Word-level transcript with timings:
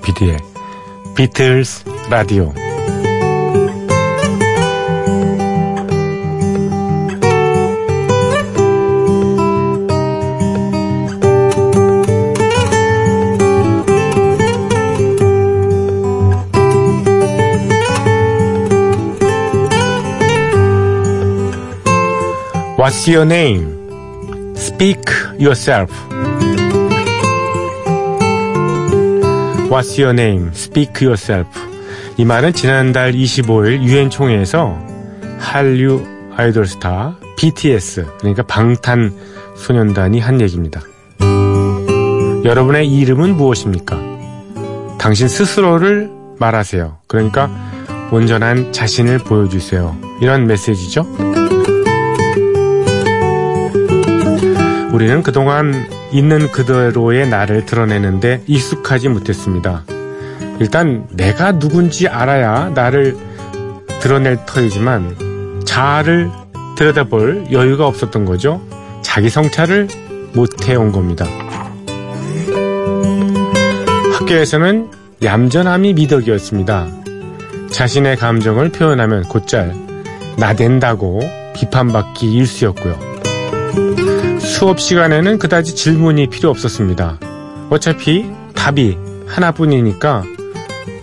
조피디의 0.00 0.38
비틀스 1.14 1.84
라디오 2.10 2.52
What's 22.76 23.08
your 23.08 23.24
name? 23.24 24.54
Speak 24.54 25.08
yourself. 25.38 25.90
What's 29.71 29.97
your 29.97 30.11
name? 30.11 30.49
Speak 30.49 31.07
yourself. 31.07 31.47
이 32.17 32.25
말은 32.25 32.51
지난달 32.51 33.13
25일 33.13 33.81
유엔 33.83 34.09
총회에서 34.09 34.77
한류 35.39 36.05
아이돌 36.35 36.65
스타 36.65 37.15
BTS 37.37 38.05
그러니까 38.19 38.43
방탄소년단이 38.43 40.19
한 40.19 40.41
얘기입니다. 40.41 40.81
여러분의 42.43 42.85
이름은 42.91 43.37
무엇입니까? 43.37 43.97
당신 44.99 45.29
스스로를 45.29 46.11
말하세요. 46.37 46.97
그러니까 47.07 47.49
온전한 48.11 48.73
자신을 48.73 49.19
보여주세요. 49.19 49.95
이런 50.19 50.47
메시지죠. 50.47 51.07
우리는 54.91 55.23
그동안 55.23 56.00
있는 56.11 56.51
그대로의 56.51 57.27
나를 57.27 57.65
드러내는데 57.65 58.43
익숙하지 58.47 59.09
못했습니다. 59.09 59.83
일단 60.59 61.07
내가 61.11 61.57
누군지 61.57 62.07
알아야 62.07 62.69
나를 62.69 63.17
드러낼 64.01 64.45
터이지만 64.45 65.61
자아를 65.65 66.29
들여다볼 66.77 67.47
여유가 67.51 67.87
없었던 67.87 68.25
거죠. 68.25 68.61
자기 69.01 69.29
성찰을 69.29 69.87
못해온 70.33 70.91
겁니다. 70.91 71.25
학교에서는 74.13 74.89
얌전함이 75.23 75.93
미덕이었습니다. 75.93 76.87
자신의 77.71 78.17
감정을 78.17 78.69
표현하면 78.69 79.23
곧잘 79.23 79.75
나댄다고 80.37 81.21
비판받기 81.53 82.33
일쑤였고요. 82.33 83.10
수업 84.39 84.79
시간에는 84.79 85.39
그다지 85.39 85.75
질문이 85.75 86.27
필요 86.27 86.49
없었습니다. 86.49 87.17
어차피 87.69 88.25
답이 88.53 88.97
하나뿐이니까 89.27 90.23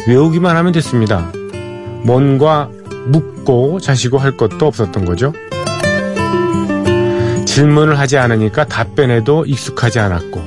외우기만 0.07 0.57
하면 0.57 0.73
됐습니다. 0.73 1.33
뭔가 2.05 2.69
묻고 3.09 3.81
자시고 3.81 4.19
할 4.19 4.37
것도 4.37 4.67
없었던 4.67 5.05
거죠. 5.05 5.33
질문을 7.47 7.99
하지 7.99 8.19
않으니까 8.19 8.65
답변에도 8.67 9.45
익숙하지 9.47 9.99
않았고 9.99 10.41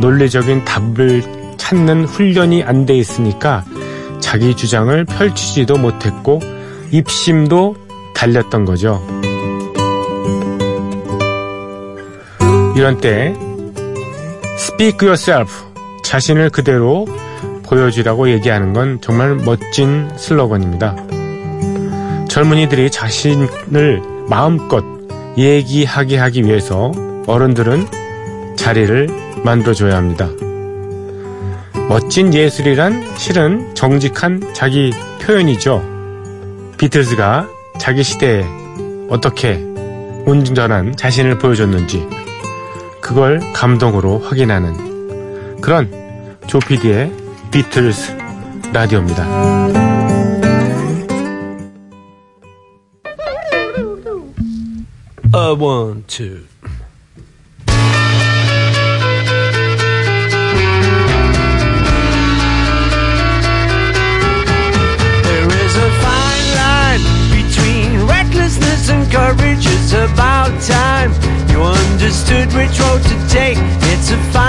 논리적인 0.00 0.64
답을 0.64 1.22
찾는 1.58 2.04
훈련이 2.04 2.62
안 2.62 2.86
돼 2.86 2.96
있으니까 2.96 3.64
자기 4.20 4.54
주장을 4.54 5.04
펼치지도 5.04 5.76
못했고 5.76 6.40
입심도 6.90 7.76
달렸던 8.14 8.64
거죠. 8.64 9.02
이런 12.78 13.00
때 13.00 13.34
speak 14.56 14.98
yourself 15.02 15.52
자신을 16.04 16.50
그대로 16.50 17.06
보여주라고 17.64 18.30
얘기하는 18.30 18.72
건 18.72 19.00
정말 19.00 19.34
멋진 19.34 20.08
슬로건입니다. 20.16 20.94
젊은이들이 22.28 22.92
자신을 22.92 24.00
마음껏 24.28 24.84
얘기하게 25.36 26.18
하기 26.18 26.44
위해서 26.44 26.92
어른들은 27.26 27.88
자리를 28.54 29.08
만들어줘야 29.44 29.96
합니다. 29.96 30.28
멋진 31.88 32.32
예술이란 32.32 33.16
실은 33.16 33.74
정직한 33.74 34.54
자기 34.54 34.92
표현이죠. 35.20 35.82
비틀즈가 36.78 37.48
자기 37.80 38.04
시대에 38.04 38.44
어떻게 39.08 39.54
온전한 40.26 40.94
자신을 40.94 41.38
보여줬는지 41.38 42.17
그걸 43.08 43.40
감동으로 43.54 44.18
확인하는 44.18 45.60
그런 45.62 45.90
조피디의 46.46 47.10
비틀스 47.50 48.14
라디오입니다. 48.74 49.26
A 55.34 55.52
one, 55.58 56.04
two. 56.06 56.40
Courage. 69.10 69.66
It's 69.66 69.92
about 69.92 70.50
time 70.62 71.12
you 71.50 71.62
understood 71.62 72.52
which 72.52 72.78
road 72.80 73.02
to 73.02 73.16
take. 73.28 73.58
It's 73.92 74.10
a 74.10 74.18
fine 74.32 74.47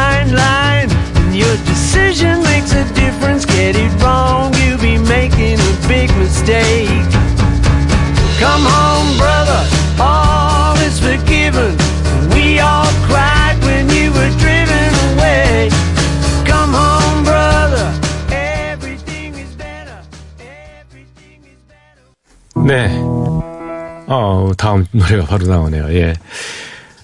어, 24.10 24.52
다음 24.58 24.86
노래가 24.92 25.26
바로 25.26 25.46
나오네요. 25.46 25.94
예. 25.94 26.16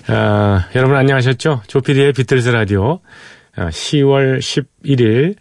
아, 0.07 0.67
여러분 0.73 0.97
안녕하셨죠? 0.97 1.61
조피디의 1.67 2.13
비틀스 2.13 2.49
라디오 2.49 2.99
아, 3.55 3.69
10월 3.69 4.39
11일 4.39 5.35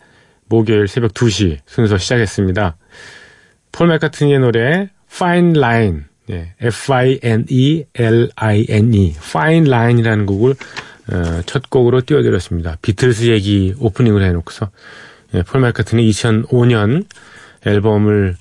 목요일 0.47 0.89
새벽 0.89 1.15
2시 1.15 1.61
순서 1.65 1.97
시작했습니다. 1.97 2.77
폴 3.73 3.89
맥카트니의 3.89 4.41
노래 4.41 4.91
Fine 5.11 5.59
Line 5.59 6.01
예, 6.31 6.53
F-I-N-E-L-I-N-E 6.61 7.15
Fine 9.17 9.67
Line이라는 9.67 10.27
곡을 10.27 10.55
어, 11.13 11.41
첫 11.47 11.71
곡으로 11.71 12.03
띄워드렸습니다. 12.03 12.77
비틀스 12.83 13.29
얘기 13.29 13.75
오프닝을 13.79 14.23
해놓고서 14.23 14.71
예, 15.33 15.43
폴 15.43 15.63
맥카트니 15.63 16.07
2005년 16.11 17.07
앨범을 17.65 18.37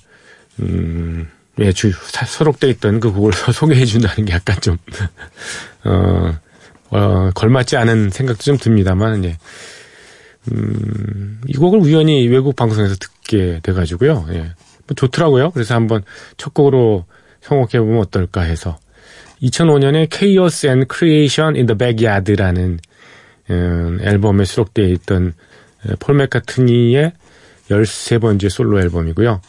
음, 0.60 1.28
예, 1.60 1.72
주, 1.72 1.92
사- 1.92 2.26
수록돼 2.26 2.68
있던 2.70 3.00
그 3.00 3.12
곡을 3.12 3.32
소개해 3.52 3.84
준다는 3.84 4.24
게 4.24 4.32
약간 4.34 4.60
좀, 4.60 4.76
어, 5.84 6.32
어, 6.90 7.30
걸맞지 7.34 7.76
않은 7.76 8.10
생각도 8.10 8.42
좀 8.42 8.56
듭니다만, 8.58 9.24
예. 9.24 9.38
음, 10.52 11.40
이 11.46 11.54
곡을 11.54 11.78
우연히 11.80 12.26
외국 12.28 12.54
방송에서 12.56 12.96
듣게 12.96 13.60
돼가지고요, 13.62 14.26
예. 14.30 14.38
뭐 14.86 14.94
좋더라고요. 14.96 15.50
그래서 15.52 15.74
한번 15.74 16.02
첫 16.36 16.52
곡으로 16.54 17.06
성곡해보면 17.40 18.00
어떨까 18.00 18.42
해서. 18.42 18.78
2005년에 19.42 20.12
Chaos 20.12 20.66
and 20.66 20.86
Creation 20.92 21.54
in 21.56 21.66
the 21.66 21.76
Backyard라는, 21.76 22.78
음, 23.50 23.98
앨범에 24.02 24.44
수록되어 24.44 24.86
있던 24.88 25.34
에, 25.86 25.94
폴 25.98 26.16
맥카트니의 26.16 27.12
13번째 27.70 28.48
솔로 28.48 28.80
앨범이고요. 28.80 29.40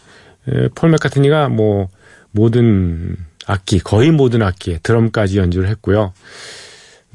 에, 0.50 0.68
폴 0.76 0.90
맥카트니가 0.92 1.50
뭐 1.50 1.88
모든 2.36 3.16
악기 3.48 3.80
거의 3.80 4.12
모든 4.12 4.42
악기에 4.42 4.80
드럼까지 4.84 5.38
연주를 5.38 5.70
했고요. 5.70 6.14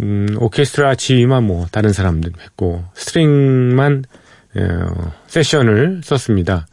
음, 0.01 0.27
오케스트라 0.39 0.95
지휘만 0.95 1.45
뭐 1.45 1.67
다른 1.71 1.93
사람들 1.93 2.33
했고 2.43 2.85
스트링만 2.95 4.05
어, 4.57 5.13
세션을 5.27 6.01
썼습니다. 6.03 6.67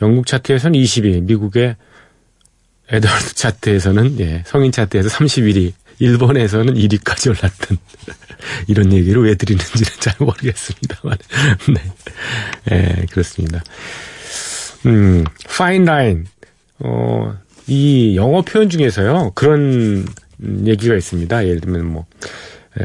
영국 0.00 0.26
차트에서는 0.26 0.78
20위, 0.78 1.22
미국의 1.24 1.76
에드워드 2.88 3.34
차트에서는 3.34 4.20
예, 4.20 4.42
성인 4.46 4.70
차트에서 4.70 5.08
31위, 5.08 5.72
일본에서는 5.98 6.74
1위까지 6.74 7.30
올랐던 7.30 7.78
이런 8.68 8.92
얘기를 8.92 9.22
왜 9.22 9.34
드리는지는 9.34 9.92
잘 9.98 10.14
모르겠습니다만 10.20 11.18
네, 11.74 12.72
예, 12.72 13.06
그렇습니다. 13.10 13.62
음, 14.86 15.24
fine 15.46 15.84
line. 15.84 16.24
어, 16.80 17.36
이 17.68 18.16
영어 18.16 18.42
표현 18.42 18.68
중에서요, 18.68 19.32
그런 19.34 20.06
얘기가 20.66 20.94
있습니다. 20.94 21.46
예를 21.46 21.60
들면 21.60 21.86
뭐, 21.86 22.06
에, 22.80 22.84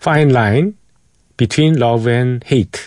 fine 0.00 0.32
line 0.32 0.72
between 1.36 1.76
love 1.76 2.10
and 2.12 2.44
hate. 2.46 2.80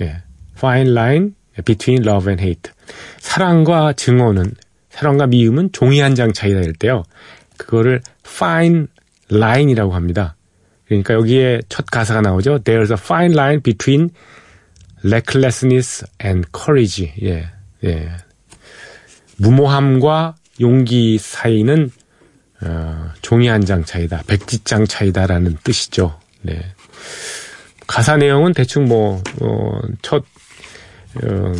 예. 0.00 0.22
fine 0.56 0.90
line 0.90 1.34
between 1.64 2.02
love 2.06 2.28
and 2.30 2.42
hate. 2.42 2.72
사랑과 3.18 3.92
증오는 3.92 4.54
사랑과 4.90 5.26
미움은 5.26 5.70
종이 5.72 6.00
한 6.00 6.14
장 6.14 6.32
차이다 6.32 6.60
일 6.60 6.72
때요. 6.74 7.02
그거를 7.58 8.00
fine 8.26 8.86
line이라고 9.30 9.94
합니다. 9.94 10.36
그러니까 10.86 11.14
여기에 11.14 11.62
첫 11.68 11.86
가사가 11.86 12.20
나오죠. 12.20 12.58
There's 12.60 12.90
a 12.90 12.96
fine 12.98 13.32
line 13.34 13.60
between 13.62 14.10
recklessness 15.04 16.04
and 16.24 16.46
courage. 16.56 17.12
예, 17.22 17.46
예. 17.84 18.08
무모함과 19.38 20.36
용기 20.60 21.18
사이는 21.18 21.90
어, 22.62 23.10
종이 23.20 23.48
한 23.48 23.64
장 23.64 23.84
차이다, 23.84 24.22
백지장 24.26 24.86
차이다라는 24.86 25.58
뜻이죠. 25.62 26.18
네. 26.42 26.58
가사 27.86 28.16
내용은 28.16 28.52
대충 28.54 28.86
뭐, 28.86 29.22
어, 29.42 29.80
첫, 30.02 30.24
어, 31.22 31.52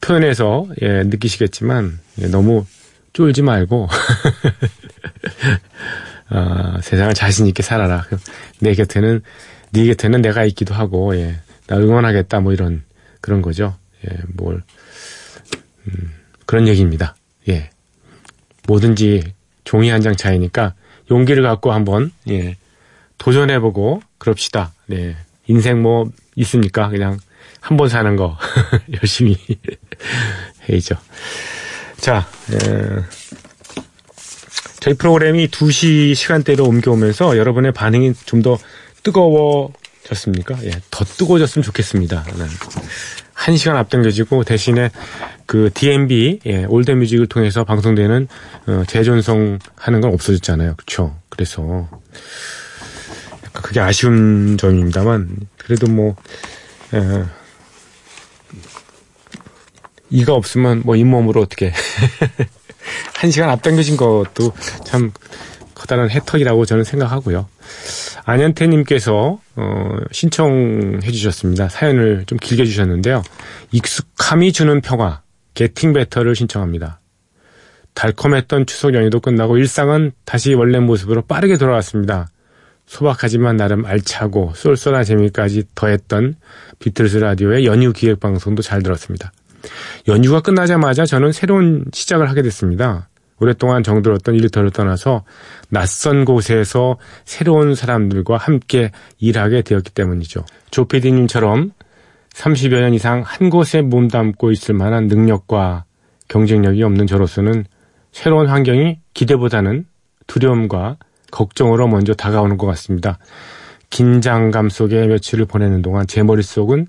표현에서, 0.00 0.66
예, 0.82 1.02
느끼시겠지만, 1.02 1.98
예, 2.20 2.26
너무 2.28 2.64
쫄지 3.12 3.42
말고, 3.42 3.88
어, 6.30 6.80
세상을 6.80 7.12
자신있게 7.12 7.62
살아라. 7.62 8.06
내 8.60 8.74
곁에는, 8.74 9.20
네 9.72 9.86
곁에는 9.86 10.22
내가 10.22 10.44
있기도 10.44 10.74
하고, 10.74 11.14
예, 11.16 11.40
나 11.66 11.76
응원하겠다, 11.76 12.40
뭐 12.40 12.52
이런, 12.52 12.84
그런 13.20 13.42
거죠. 13.42 13.76
예, 14.08 14.16
뭘, 14.34 14.62
음, 15.88 16.12
그런 16.50 16.66
얘기입니다. 16.66 17.14
예. 17.48 17.70
뭐든지 18.66 19.22
종이 19.62 19.88
한 19.88 20.02
장 20.02 20.16
차이니까 20.16 20.74
용기를 21.08 21.44
갖고 21.44 21.70
한번, 21.70 22.10
예, 22.28 22.56
도전해보고, 23.18 24.02
그럽시다. 24.18 24.72
네. 24.86 25.14
인생 25.46 25.80
뭐, 25.80 26.10
있습니까? 26.34 26.88
그냥 26.88 27.20
한 27.60 27.76
번 27.76 27.88
사는 27.88 28.16
거 28.16 28.36
열심히 29.00 29.36
해야죠. 30.68 30.96
자, 31.98 32.26
에, 32.52 32.56
저희 34.80 34.94
프로그램이 34.94 35.46
2시 35.48 36.16
시간대로 36.16 36.64
옮겨오면서 36.64 37.36
여러분의 37.36 37.70
반응이 37.72 38.14
좀 38.26 38.42
더 38.42 38.58
뜨거워졌습니까? 39.04 40.58
예, 40.64 40.72
더 40.90 41.04
뜨거워졌으면 41.04 41.62
좋겠습니다. 41.62 42.24
네. 43.40 43.44
한 43.44 43.56
시간 43.56 43.76
앞당겨지고 43.76 44.44
대신에 44.44 44.90
그 45.46 45.70
DMB 45.72 46.40
예, 46.46 46.64
올드 46.64 46.90
뮤직을 46.90 47.26
통해서 47.26 47.64
방송되는 47.64 48.28
어, 48.66 48.82
재전송 48.86 49.58
하는 49.76 50.00
건 50.00 50.12
없어졌잖아요. 50.12 50.74
그렇죠? 50.76 51.16
그래서 51.30 51.88
그게 53.52 53.80
아쉬운 53.80 54.58
점입니다만 54.58 55.36
그래도 55.56 55.86
뭐 55.88 56.16
에, 56.92 57.24
이가 60.10 60.34
없으면 60.34 60.82
뭐 60.84 60.96
잇몸으로 60.96 61.40
어떻게 61.40 61.72
한 63.16 63.30
시간 63.30 63.48
앞당겨진 63.50 63.96
것도 63.96 64.52
참 64.84 65.12
커다란 65.74 66.10
혜택이라고 66.10 66.66
저는 66.66 66.84
생각하고요. 66.84 67.48
안현태님께서 68.24 69.40
어, 69.56 69.96
신청해 70.12 71.10
주셨습니다. 71.10 71.68
사연을 71.68 72.24
좀 72.26 72.38
길게 72.38 72.64
주셨는데요. 72.64 73.22
익숙함이 73.72 74.52
주는 74.52 74.80
평화, 74.80 75.22
게팅 75.54 75.92
베터를 75.92 76.34
신청합니다. 76.34 77.00
달콤했던 77.94 78.66
추석 78.66 78.94
연휴도 78.94 79.20
끝나고 79.20 79.58
일상은 79.58 80.12
다시 80.24 80.54
원래 80.54 80.78
모습으로 80.78 81.22
빠르게 81.22 81.56
돌아왔습니다. 81.58 82.28
소박하지만 82.86 83.56
나름 83.56 83.84
알차고 83.84 84.52
쏠쏠한 84.56 85.04
재미까지 85.04 85.64
더했던 85.74 86.36
비틀스 86.78 87.18
라디오의 87.18 87.66
연휴 87.66 87.92
기획 87.92 88.20
방송도 88.20 88.62
잘 88.62 88.82
들었습니다. 88.82 89.32
연휴가 90.08 90.40
끝나자마자 90.40 91.04
저는 91.04 91.32
새로운 91.32 91.84
시작을 91.92 92.28
하게 92.28 92.42
됐습니다. 92.42 93.09
오랫동안 93.40 93.82
정들었던 93.82 94.34
일터를 94.34 94.70
떠나서 94.70 95.24
낯선 95.68 96.24
곳에서 96.24 96.98
새로운 97.24 97.74
사람들과 97.74 98.36
함께 98.36 98.92
일하게 99.18 99.62
되었기 99.62 99.90
때문이죠. 99.90 100.44
조피디님처럼 100.70 101.72
30여 102.34 102.80
년 102.80 102.94
이상 102.94 103.22
한 103.24 103.50
곳에 103.50 103.82
몸담고 103.82 104.52
있을 104.52 104.74
만한 104.74 105.08
능력과 105.08 105.84
경쟁력이 106.28 106.82
없는 106.82 107.06
저로서는 107.06 107.64
새로운 108.12 108.46
환경이 108.48 108.98
기대보다는 109.14 109.86
두려움과 110.26 110.96
걱정으로 111.30 111.88
먼저 111.88 112.14
다가오는 112.14 112.56
것 112.56 112.66
같습니다. 112.66 113.18
긴장감 113.90 114.68
속에 114.68 115.06
며칠을 115.06 115.46
보내는 115.46 115.82
동안 115.82 116.06
제 116.06 116.22
머릿속은 116.22 116.86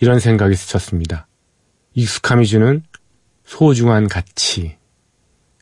이런 0.00 0.18
생각이 0.18 0.54
스쳤습니다. 0.54 1.28
익숙함이 1.94 2.46
주는 2.46 2.82
소중한 3.44 4.08
가치. 4.08 4.77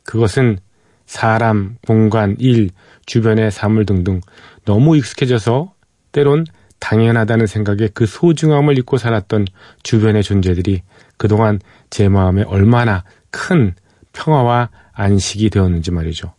그것은 0.07 0.59
사람, 1.05 1.77
공간, 1.87 2.37
일, 2.39 2.71
주변의 3.07 3.51
사물 3.51 3.87
등등 3.87 4.21
너무 4.65 4.97
익숙해져서 4.97 5.75
때론 6.13 6.47
당연하다는 6.81 7.47
생각에 7.47 7.89
그 7.95 8.07
소중함을 8.07 8.79
잊고 8.79 8.97
살았던 8.97 9.47
주변의 9.83 10.23
존재들이 10.23 10.83
그동안 11.17 11.61
제 11.91 12.09
마음에 12.09 12.43
얼마나 12.43 13.05
큰 13.31 13.75
평화와 14.13 14.71
안식이 14.93 15.51
되었는지 15.51 15.91
말이죠. 15.91 16.33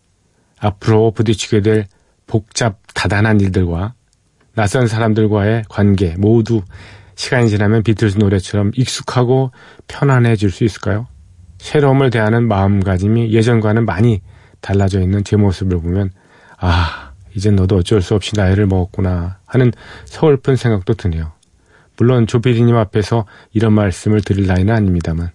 앞으로 0.59 1.11
부딪히게 1.11 1.61
될 1.61 1.87
복잡 2.25 2.79
다단한 2.93 3.39
일들과 3.39 3.93
낯선 4.53 4.87
사람들과의 4.87 5.65
관계 5.69 6.15
모두 6.17 6.63
시간이 7.15 7.49
지나면 7.49 7.83
비틀스 7.83 8.17
노래처럼 8.17 8.71
익숙하고 8.75 9.51
편안해질 9.87 10.51
수 10.51 10.63
있을까요? 10.63 11.07
새로움을 11.57 12.09
대하는 12.09 12.47
마음가짐이 12.47 13.31
예전과는 13.31 13.85
많이 13.85 14.21
달라져 14.61 14.99
있는 15.01 15.23
제 15.23 15.35
모습을 15.35 15.79
보면 15.79 16.11
아 16.57 17.11
이젠 17.35 17.55
너도 17.55 17.77
어쩔 17.77 18.01
수 18.01 18.15
없이 18.15 18.33
나이를 18.35 18.65
먹었구나 18.67 19.37
하는 19.45 19.71
서글픈 20.05 20.55
생각도 20.55 20.93
드네요. 20.95 21.31
물론 21.97 22.27
조피디님 22.27 22.75
앞에서 22.75 23.25
이런 23.53 23.73
말씀을 23.73 24.21
드릴 24.21 24.47
나이는 24.47 24.73
아닙니다만 24.73 25.31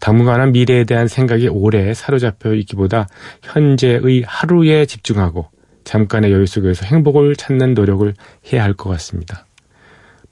당분간은 0.00 0.52
미래에 0.52 0.84
대한 0.84 1.08
생각이 1.08 1.48
오래 1.48 1.94
사로잡혀 1.94 2.54
있기보다 2.54 3.06
현재의 3.42 4.24
하루에 4.26 4.86
집중하고 4.86 5.48
잠깐의 5.84 6.32
여유 6.32 6.46
속에서 6.46 6.84
행복을 6.86 7.36
찾는 7.36 7.74
노력을 7.74 8.12
해야 8.52 8.64
할 8.64 8.74
것 8.74 8.90
같습니다. 8.90 9.46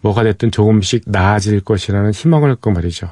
뭐가 0.01 0.25
됐든 0.25 0.51
조금씩 0.51 1.05
나아질 1.07 1.61
것이라는 1.61 2.11
희망을 2.13 2.51
갖고 2.51 2.73
말이죠. 2.73 3.11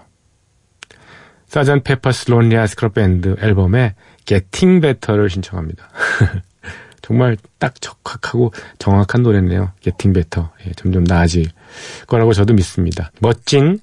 사전 1.50 1.83
페퍼스 1.83 2.30
론리 2.30 2.57
아 2.57 2.64
스크럽 2.69 2.95
밴드 2.95 3.35
앨범에 3.40 3.97
Getting 4.25 4.80
Better를 4.80 5.28
신청합니다. 5.28 5.90
정말 7.02 7.37
딱 7.59 7.80
적확하고 7.80 8.52
정확한 8.78 9.25
노래네요. 9.25 9.73
Getting 9.80 10.14
Better. 10.14 10.49
예, 10.64 10.71
점점 10.75 11.02
나아질 11.02 11.49
거라고 12.07 12.35
저도 12.35 12.54
믿습니다. 12.54 13.11
멋진 13.19 13.80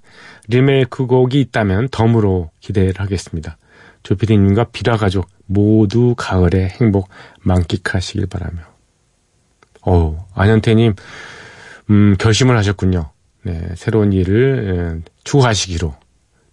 리메이크 0.48 1.08
곡이 1.08 1.42
있다면 1.42 1.90
덤으로 1.92 2.52
기대를 2.62 2.94
하겠습니다. 3.00 3.58
조피디님과 4.04 4.68
비라 4.72 4.96
가족 4.96 5.28
모두 5.46 6.16
가을의 6.16 6.70
행복 6.70 7.10
만끽하시길 7.42 8.28
바라며. 8.28 8.62
어우, 9.82 10.18
안현태님, 10.36 10.96
음, 11.90 12.16
결심을 12.18 12.56
하셨군요. 12.56 13.12
네, 13.44 13.68
새로운 13.76 14.14
일을 14.14 15.02
예, 15.04 15.12
추구하시기로. 15.26 16.07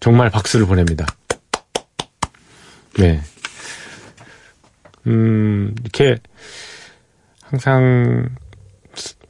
정말 0.05 0.29
박수를 0.29 0.67
보냅니다. 0.67 1.07
네. 2.99 3.21
음, 5.07 5.73
이렇게 5.81 6.17
항상 7.41 8.29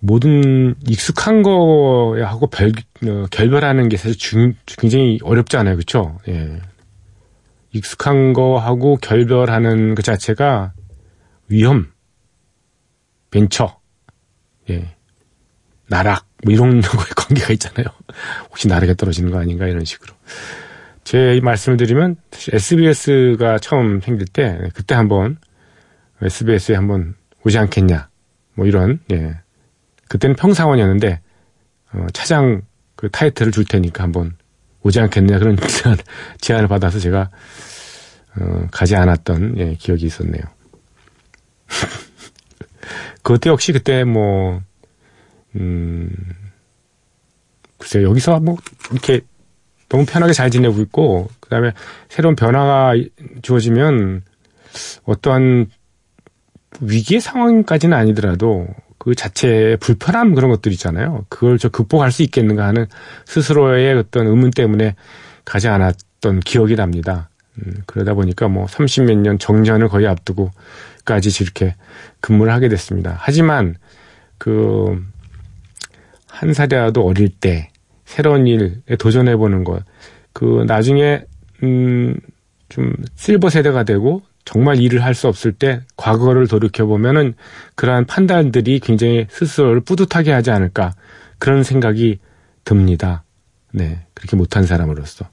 모든 0.02 0.76
익숙한 0.86 1.44
거하고 1.44 2.48
별, 2.48 2.74
어, 3.08 3.26
결별하는 3.32 3.88
게 3.88 3.96
사실 3.96 4.18
중, 4.18 4.54
굉장히 4.66 5.18
어렵지 5.24 5.56
않아요. 5.56 5.78
그쵸? 5.78 6.20
예. 6.28 6.60
익숙한 7.72 8.34
거하고 8.34 8.98
결별하는 8.98 9.96
그 9.96 10.04
자체가 10.04 10.74
위험, 11.48 11.90
벤처, 13.32 13.80
예. 14.70 14.94
나락, 15.88 16.28
뭐 16.44 16.54
이런 16.54 16.82
거에 16.84 17.06
관계가 17.16 17.54
있잖아요. 17.54 17.86
혹시 18.50 18.68
나락에 18.68 18.96
떨어지는 18.96 19.32
거 19.32 19.40
아닌가 19.40 19.68
이런 19.68 19.86
식으로. 19.86 20.14
제 21.06 21.40
말씀을 21.42 21.78
드리면 21.78 22.18
SBS가 22.52 23.60
처음 23.60 24.02
생길 24.02 24.28
때 24.28 24.70
그때 24.74 24.96
한번 24.96 25.38
SBS에 26.22 26.76
한번 26.76 27.16
오지 27.46 27.58
않겠냐. 27.60 28.10
뭐 28.56 28.66
이런 28.66 29.00
예. 29.12 29.36
그때는 30.10 30.36
평상원이었는데 30.36 31.22
어, 31.94 32.08
차장 32.12 32.64
그 32.96 33.10
타이틀을 33.10 33.52
줄 33.52 33.66
테니까 33.66 34.04
한번 34.04 34.36
오지 34.82 35.00
않겠느냐 35.00 35.38
그런 35.38 35.58
제안을 36.42 36.68
받아서 36.68 37.00
제가 37.00 37.30
어, 38.40 38.68
가지 38.72 38.96
않았던 38.96 39.60
예, 39.60 39.76
기억이 39.76 40.08
있었네요. 40.08 40.42
그것도 43.22 43.52
역시 43.52 43.74
그때 43.74 44.04
뭐 44.04 44.60
음, 45.56 46.10
글쎄요 47.78 48.10
여기서 48.10 48.40
뭐 48.40 48.58
이렇게 48.92 49.22
너무 49.96 50.06
편하게 50.06 50.34
잘 50.34 50.52
지내고 50.52 50.82
있고 50.82 51.30
그다음에 51.40 51.72
새로운 52.10 52.36
변화가 52.36 52.96
주어지면 53.42 54.24
어떠한 55.06 55.68
위기의 56.82 57.22
상황까지는 57.22 57.98
아니더라도 57.98 58.68
그 58.98 59.16
자체의 59.16 59.78
불편함 59.78 60.36
그런 60.36 60.50
것들 60.50 60.74
있잖아요. 60.74 61.26
그걸 61.30 61.58
저 61.58 61.70
극복할 61.70 62.12
수 62.12 62.24
있겠는가 62.24 62.66
하는 62.66 62.88
스스로의 63.26 63.94
어떤 63.94 64.28
의문 64.28 64.52
때문에 64.52 64.96
가지 65.46 65.70
않았던 65.70 66.42
기억이 66.42 66.76
납니다. 66.76 67.30
음, 67.60 67.76
그러다 67.86 68.16
보니까 68.16 68.50
뭐 68.50 68.66
30몇 68.66 69.16
년 69.18 69.40
정년을 69.40 69.88
거의 69.88 70.08
앞두고까지 70.08 71.30
이렇게 71.42 71.76
근무를 72.20 72.52
하게 72.52 72.68
됐습니다. 72.68 73.16
하지만 73.18 73.76
그 74.38 75.16
한 76.36 76.54
살이라도 76.54 77.06
어릴 77.06 77.30
때 77.30 77.70
새로운 78.06 78.48
일에 78.48 78.76
도전해 79.00 79.36
보는 79.36 79.64
것, 79.64 79.84
그 80.34 80.64
나중에 80.68 81.26
음 81.64 82.16
좀 82.70 82.94
실버 83.16 83.50
세대가 83.50 83.84
되고 83.84 84.22
정말 84.44 84.80
일을 84.80 85.04
할 85.04 85.14
수 85.16 85.28
없을 85.28 85.54
때 85.54 85.82
과거를 85.96 86.48
돌이켜 86.48 86.86
보면은 86.86 87.34
그러한 87.76 88.06
판단들이 88.06 88.80
굉장히 88.80 89.28
스스로를 89.30 89.82
뿌듯하게 89.82 90.32
하지 90.32 90.52
않을까 90.52 90.94
그런 91.40 91.64
생각이 91.64 92.20
듭니다. 92.64 93.24
네, 93.72 94.06
그렇게 94.14 94.36
못한 94.36 94.64
사람으로서. 94.64 95.26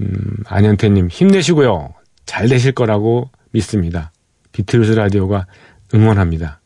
음, 0.00 0.36
안현태님 0.46 1.08
힘내시고요. 1.08 1.92
잘 2.24 2.48
되실 2.48 2.72
거라고 2.72 3.30
믿습니다. 3.50 4.12
비틀스 4.52 4.92
라디오가 4.92 5.46
응원합니다. 5.94 6.60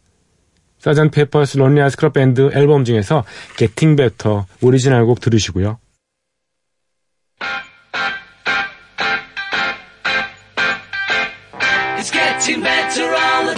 Sgt. 0.87 1.11
Pepper's 1.11 1.57
Lonely 1.57 1.83
Hearts 1.83 2.01
Club 2.01 2.13
Band 2.13 2.49
앨범 2.55 2.85
중에서 2.85 3.25
Getting 3.57 3.97
Better 3.97 4.43
오리지널 4.63 5.05
곡 5.05 5.21
들으시고요. 5.21 5.81
It's 11.99 12.13
getting 12.13 12.63
better 12.63 13.03
all 13.03 13.57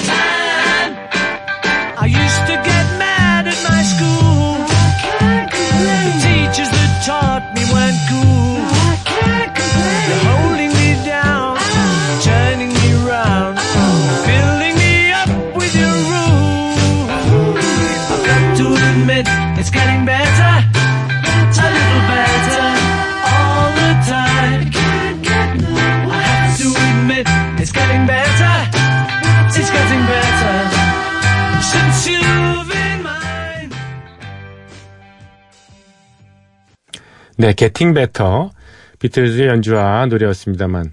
네, 37.41 37.53
Getting 37.53 37.95
Better 37.95 38.51
비틀즈의 38.99 39.47
연주와 39.47 40.07
노래였습니다만 40.07 40.93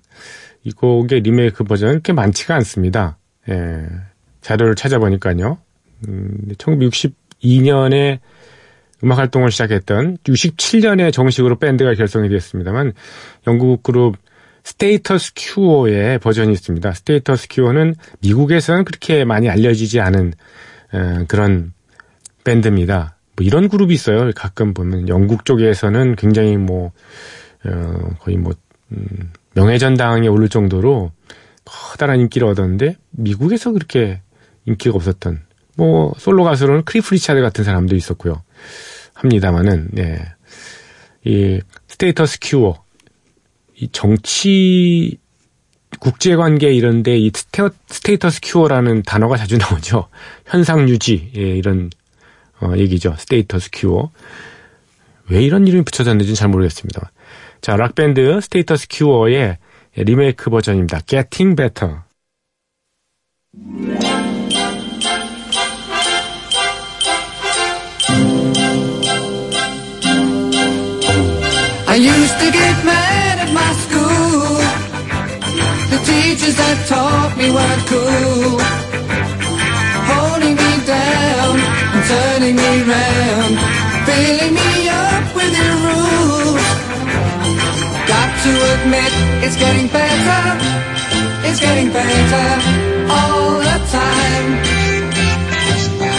이 0.63 0.71
곡의 0.71 1.21
리메이크 1.21 1.63
버전은 1.63 2.01
꽤 2.03 2.13
많지가 2.13 2.53
않습니다. 2.55 3.17
예, 3.49 3.87
자료를 4.41 4.75
찾아보니까요. 4.75 5.57
음, 6.07 6.37
1962년에 6.59 8.19
음악 9.03 9.17
활동을 9.17 9.49
시작했던 9.49 10.17
67년에 10.17 11.11
정식으로 11.11 11.57
밴드가 11.57 11.95
결성이 11.95 12.29
되었습니다만 12.29 12.93
영국 13.47 13.81
그룹 13.81 14.15
Status 14.63 15.33
Quo의 15.35 16.19
버전이 16.19 16.53
있습니다. 16.53 16.91
Status 16.93 17.47
Quo는 17.49 17.95
미국에서는 18.21 18.85
그렇게 18.85 19.25
많이 19.25 19.49
알려지지 19.49 19.99
않은 19.99 20.33
에, 20.93 21.25
그런 21.27 21.73
밴드입니다. 22.43 23.14
뭐 23.35 23.45
이런 23.45 23.69
그룹이 23.69 23.93
있어요. 23.93 24.29
가끔 24.35 24.73
보면 24.73 25.09
영국 25.09 25.45
쪽에서는 25.45 26.15
굉장히 26.15 26.57
뭐 26.57 26.91
어, 27.65 28.09
거의 28.19 28.37
뭐 28.37 28.53
음, 28.91 29.31
명예전당에 29.53 30.27
오를 30.27 30.49
정도로 30.49 31.11
커다란 31.65 32.19
인기를 32.19 32.47
얻었는데 32.47 32.97
미국에서 33.11 33.71
그렇게 33.71 34.21
인기가 34.65 34.95
없었던 34.95 35.41
뭐 35.75 36.13
솔로 36.17 36.43
가수로는 36.43 36.83
클리프 36.83 37.13
리차드 37.13 37.41
같은 37.41 37.63
사람도 37.63 37.95
있었고요. 37.95 38.43
합니다만은 39.13 39.89
예. 39.97 40.21
이 41.23 41.59
Status 41.87 42.39
Quo 42.41 42.83
이 43.75 43.89
정치 43.91 45.17
국제 45.99 46.35
관계 46.35 46.71
이런데 46.71 47.17
이 47.17 47.31
Sta, 47.33 47.69
Status 47.87 48.41
Quo라는 48.43 49.03
단어가 49.03 49.37
자주 49.37 49.57
나오죠. 49.57 50.07
현상 50.45 50.87
유지 50.87 51.31
예, 51.35 51.41
이런 51.41 51.89
어, 52.61 52.73
얘기죠. 52.77 53.15
Status 53.17 53.69
Quo. 53.73 54.11
왜 55.29 55.43
이런 55.43 55.67
이름이 55.67 55.83
붙여졌는지는 55.85 56.35
잘 56.35 56.49
모르겠습니다. 56.49 57.11
자, 57.61 57.75
락밴드 57.75 58.39
Status 58.41 58.87
Quo의 58.89 59.57
리메이크 59.95 60.49
버전입니다. 60.49 61.01
Getting 61.01 61.55
Better. 61.55 62.01
Turning 82.07 82.55
me 82.55 82.73
round. 82.93 83.55
Filling 84.07 84.53
me 84.53 84.71
up 84.89 85.25
with 85.37 85.51
their 85.57 85.75
rules. 85.85 86.65
Got 88.11 88.29
to 88.45 88.51
admit, 88.75 89.11
it's 89.45 89.57
getting 89.57 89.87
better. 89.87 90.41
It's 91.47 91.59
getting 91.59 91.89
better 91.91 92.47
all 93.09 93.57
the 93.69 93.79
time. 93.99 94.47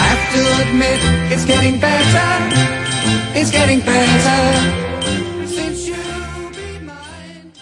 Have 0.05 0.23
to 0.35 0.43
admit, 0.63 1.01
it's 1.33 1.45
getting 1.45 1.79
better. 1.79 2.31
It's 3.39 3.51
getting 3.51 3.81
better. 3.81 4.43
Since 5.47 5.89
you 5.89 5.95
be 6.57 6.85
mine. 6.85 7.53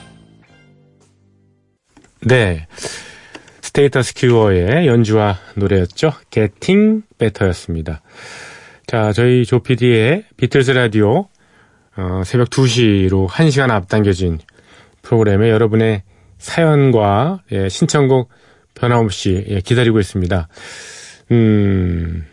네. 2.23 2.67
Status 3.75 4.15
Quo의 4.15 4.87
연주와 4.87 5.37
노래였죠. 5.57 6.13
Getting 6.31 7.03
Better였습니다. 7.19 8.03
자, 8.87 9.13
저희 9.13 9.45
조피디의 9.45 10.27
비틀즈 10.37 10.71
라디오 10.71 11.27
어, 11.97 12.23
새벽 12.25 12.51
2시로 12.51 13.27
1시간 13.27 13.73
앞당겨진 13.73 14.39
프로그램에 15.03 15.51
여러분의 15.51 16.05
사연과 16.39 17.43
예, 17.51 17.69
신청곡 17.69 18.29
변함없이 18.75 19.45
예, 19.49 19.61
기다리고 19.61 19.99
있습니다. 19.99 20.49
음, 21.33 22.27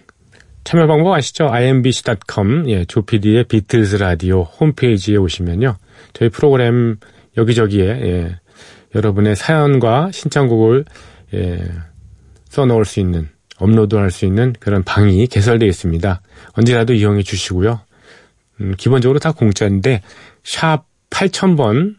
참여 0.63 0.86
방법 0.86 1.13
아시죠? 1.13 1.50
imbc.com 1.51 2.69
예, 2.69 2.86
조피디의 2.86 3.45
비틀즈 3.45 3.95
라디오 3.95 4.43
홈페이지에 4.43 5.17
오시면요. 5.17 5.77
저희 6.13 6.29
프로그램 6.29 6.98
여기저기에 7.36 7.86
예, 7.86 8.39
여러분의 8.93 9.36
사연과 9.36 10.12
신청곡을 10.12 10.86
예, 11.33 11.63
써놓을 12.50 12.85
수 12.85 13.00
있는 13.00 13.29
업로드할 13.57 14.11
수 14.11 14.25
있는 14.25 14.53
그런 14.59 14.83
방이 14.83 15.27
개설되어 15.27 15.67
있습니다. 15.67 16.21
언제라도 16.53 16.93
이용해 16.93 17.23
주시고요. 17.23 17.81
음, 18.59 18.73
기본적으로 18.77 19.19
다 19.19 19.31
공짜인데 19.31 20.01
샵 20.43 20.85
8000번 21.09 21.95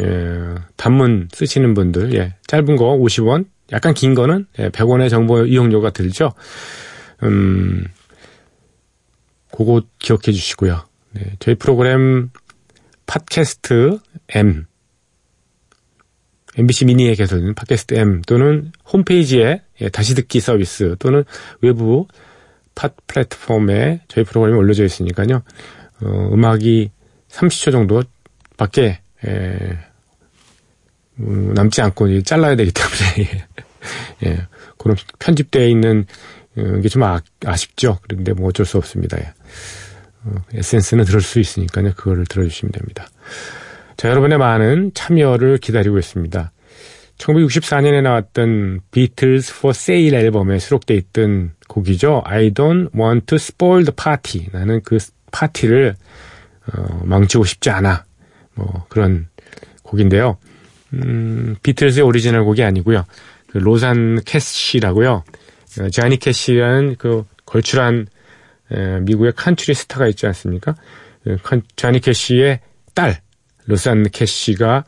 예, 0.00 0.54
단문 0.76 1.28
쓰시는 1.32 1.74
분들 1.74 2.14
예, 2.14 2.34
짧은 2.46 2.76
거 2.76 2.96
50원 2.96 3.46
약간 3.72 3.94
긴 3.94 4.14
거는 4.14 4.46
예, 4.58 4.68
100원의 4.68 5.10
정보 5.10 5.44
이용료가 5.44 5.90
들죠. 5.90 6.32
음, 7.22 7.86
그거 9.50 9.82
기억해 9.98 10.32
주시고요. 10.32 10.84
네, 11.12 11.32
저희 11.40 11.54
프로그램 11.54 12.30
팟캐스트 13.06 13.98
M 14.30 14.66
MBC 16.56 16.86
미니에 16.86 17.14
개설된 17.14 17.54
팟캐스트 17.54 17.94
M 17.94 18.22
또는 18.22 18.72
홈페이지에 18.92 19.62
예, 19.80 19.88
다시 19.88 20.14
듣기 20.14 20.40
서비스 20.40 20.96
또는 20.98 21.24
외부 21.60 22.06
팟 22.74 22.90
플랫폼에 23.06 24.02
저희 24.08 24.24
프로그램이 24.24 24.56
올려져 24.56 24.84
있으니까요. 24.84 25.42
어, 26.00 26.30
음악이 26.32 26.90
30초 27.28 27.72
정도밖에 27.72 29.00
예, 29.26 29.78
음, 31.20 31.52
남지 31.54 31.82
않고 31.82 32.22
잘라야 32.22 32.56
되기 32.56 32.72
때문에 32.72 33.46
예, 34.24 34.46
그런 34.78 34.96
편집되어 35.18 35.66
있는 35.66 36.06
어, 36.56 36.80
그게 36.80 36.94
좀 36.94 37.02
아, 37.02 37.20
아쉽죠. 37.44 37.98
그런데 38.02 38.32
뭐 38.32 38.48
어쩔 38.48 38.66
수 38.66 38.78
없습니다. 38.78 39.18
예. 39.18 39.32
어, 40.24 40.34
에센스는 40.54 41.04
들을 41.04 41.20
수 41.20 41.38
있으니까요. 41.40 41.92
그거를 41.94 42.26
들어주시면 42.26 42.72
됩니다. 42.72 43.08
자, 43.98 44.08
여러분의 44.10 44.38
많은 44.38 44.92
참여를 44.94 45.58
기다리고 45.58 45.98
있습니다. 45.98 46.52
1964년에 47.18 48.00
나왔던 48.00 48.82
Beatles 48.92 49.52
for 49.56 49.74
Sale 49.74 50.16
앨범에 50.16 50.60
수록돼 50.60 50.94
있던 50.94 51.50
곡이죠. 51.66 52.22
I 52.24 52.52
don't 52.52 52.94
want 52.94 53.26
to 53.26 53.34
spoil 53.34 53.84
the 53.84 53.92
party. 53.96 54.50
나는 54.52 54.82
그 54.84 54.98
파티를 55.32 55.96
어, 56.72 57.02
망치고 57.06 57.42
싶지 57.42 57.70
않아. 57.70 58.04
뭐 58.54 58.86
그런 58.88 59.26
곡인데요. 59.82 60.38
음, 60.94 61.56
비틀즈의 61.64 62.06
오리지널 62.06 62.44
곡이 62.44 62.62
아니고요. 62.62 63.04
그 63.48 63.58
로산 63.58 64.20
캐시라고요. 64.24 65.24
어, 65.80 65.88
자니 65.90 66.18
캐시라는 66.18 66.94
그 66.98 67.24
걸출한 67.44 68.06
에, 68.70 69.00
미국의 69.00 69.32
country 69.34 69.74
스타가 69.74 70.06
있지 70.06 70.24
않습니까? 70.28 70.76
그 71.24 71.36
칸, 71.42 71.62
자니 71.74 71.98
캐시의 71.98 72.60
딸 72.94 73.22
로산 73.68 74.04
캐시가 74.10 74.84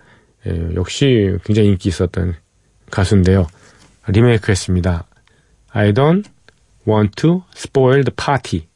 에, 0.46 0.75
역시 0.75 1.37
굉장히 1.44 1.68
인기 1.68 1.90
있었던 1.90 2.34
가수인데요. 2.90 3.46
리메이크했습니다. 4.08 5.06
I 5.72 5.92
don't 5.92 6.25
want 6.88 7.12
to 7.16 7.44
spoil 7.54 8.02
the 8.02 8.14
party. 8.16 8.70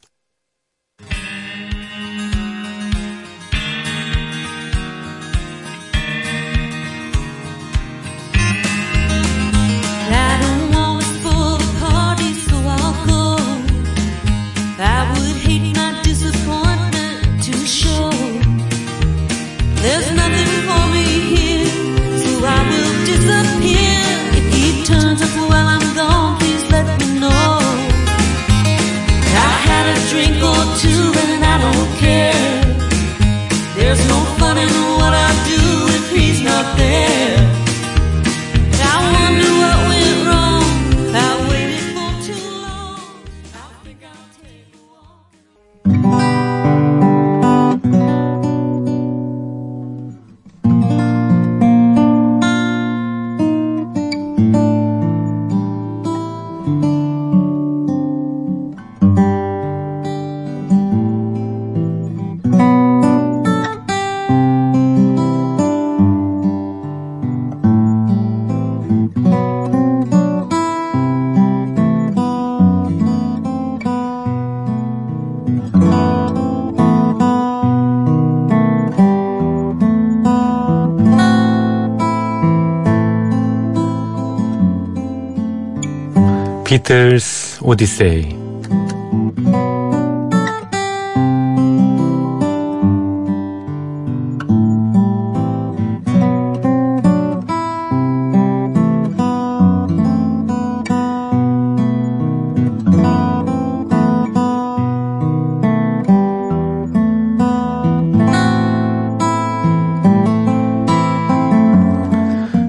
비틀스 86.65 87.59
오디세이. 87.63 88.35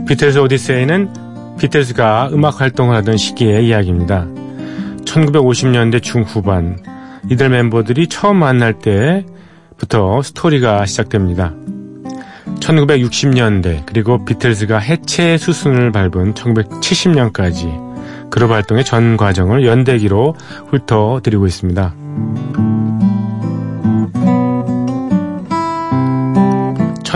비틀스 0.07 0.39
오디세이는 0.39 1.26
비틀스가 1.67 2.31
음악 2.33 2.61
활동을 2.61 2.95
하던 2.97 3.17
시기의 3.17 3.67
이야기입니다. 3.67 4.27
1950년대 5.05 6.01
중후반 6.01 6.79
이들 7.29 7.49
멤버들이 7.49 8.07
처음 8.07 8.37
만날 8.37 8.75
때부터 8.75 10.23
스토리가 10.23 10.87
시작됩니다. 10.87 11.55
1960년대 12.61 13.85
그리고 13.85 14.25
비틀스가 14.25 14.79
해체 14.79 15.37
수순을 15.39 15.91
밟은 15.91 16.35
1970년까지 16.35 18.31
그룹 18.31 18.53
활동의 18.53 18.85
전 18.85 19.17
과정을 19.17 19.67
연대기로 19.67 20.37
훑어드리고 20.69 21.47
있습니다. 21.47 21.95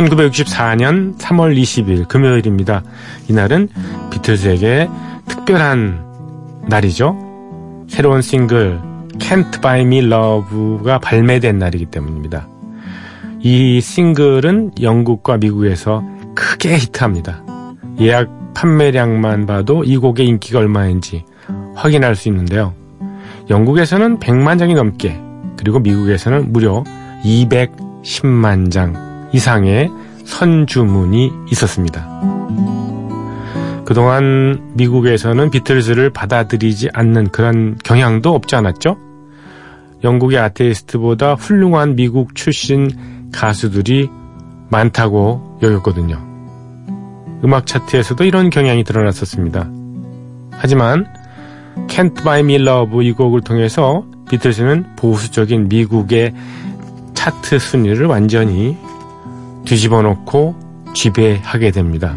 1964년 0.01 1.19
3월 1.19 1.57
20일 1.57 2.09
금요일입니다. 2.09 2.83
이날은 3.29 3.69
비틀즈에게 4.11 4.89
특별한 5.29 6.65
날이죠. 6.69 7.17
새로운 7.89 8.23
싱글 8.23 8.81
Can't 9.19 9.61
Buy 9.61 9.83
Me 9.83 9.99
Love가 9.99 10.99
발매된 10.99 11.59
날이기 11.59 11.87
때문입니다. 11.87 12.49
이 13.41 13.81
싱글은 13.81 14.73
영국과 14.81 15.39
미국에서 15.39 16.03
크게 16.35 16.77
히트합니다. 16.77 17.43
예약 18.01 18.29
판매량만 18.55 19.47
봐도 19.47 19.85
이 19.85 19.97
곡의 19.97 20.27
인기가 20.27 20.59
얼마인지 20.59 21.25
확인할 21.75 22.17
수 22.17 22.29
있는데요. 22.29 22.75
영국에서는 23.49 24.19
100만 24.19 24.59
장이 24.59 24.75
넘게 24.75 25.19
그리고 25.57 25.79
미국에서는 25.81 26.53
무려 26.53 26.85
210만 27.25 28.71
장 28.71 29.10
이상의 29.33 29.91
선주문이 30.25 31.33
있었습니다. 31.51 32.07
그동안 33.85 34.73
미국에서는 34.75 35.51
비틀즈를 35.51 36.11
받아들이지 36.11 36.91
않는 36.93 37.29
그런 37.29 37.77
경향도 37.83 38.33
없지 38.35 38.55
않았죠? 38.55 38.97
영국의 40.05 40.39
아테이스트보다 40.39 41.35
훌륭한 41.35 41.97
미국 41.97 42.35
출신 42.35 42.89
가수들이 43.33 44.09
많다고 44.69 45.59
여겼거든요. 45.63 46.19
음악 47.45 47.67
차트에서도 47.67 48.23
이런 48.25 48.51
경향이 48.51 48.85
드러났었습니다. 48.85 49.69
하지만 50.53 51.07
Can't 51.89 52.23
Buy 52.23 52.41
Me 52.41 52.55
Love 52.57 53.05
이 53.07 53.13
곡을 53.13 53.41
통해서 53.41 54.05
비틀즈는 54.29 54.97
보수적인 54.97 55.69
미국의 55.69 56.33
차트 57.15 57.59
순위를 57.59 58.07
완전히 58.07 58.77
뒤집어 59.65 60.03
놓고 60.03 60.57
지배하게 60.95 61.71
됩니다. 61.71 62.15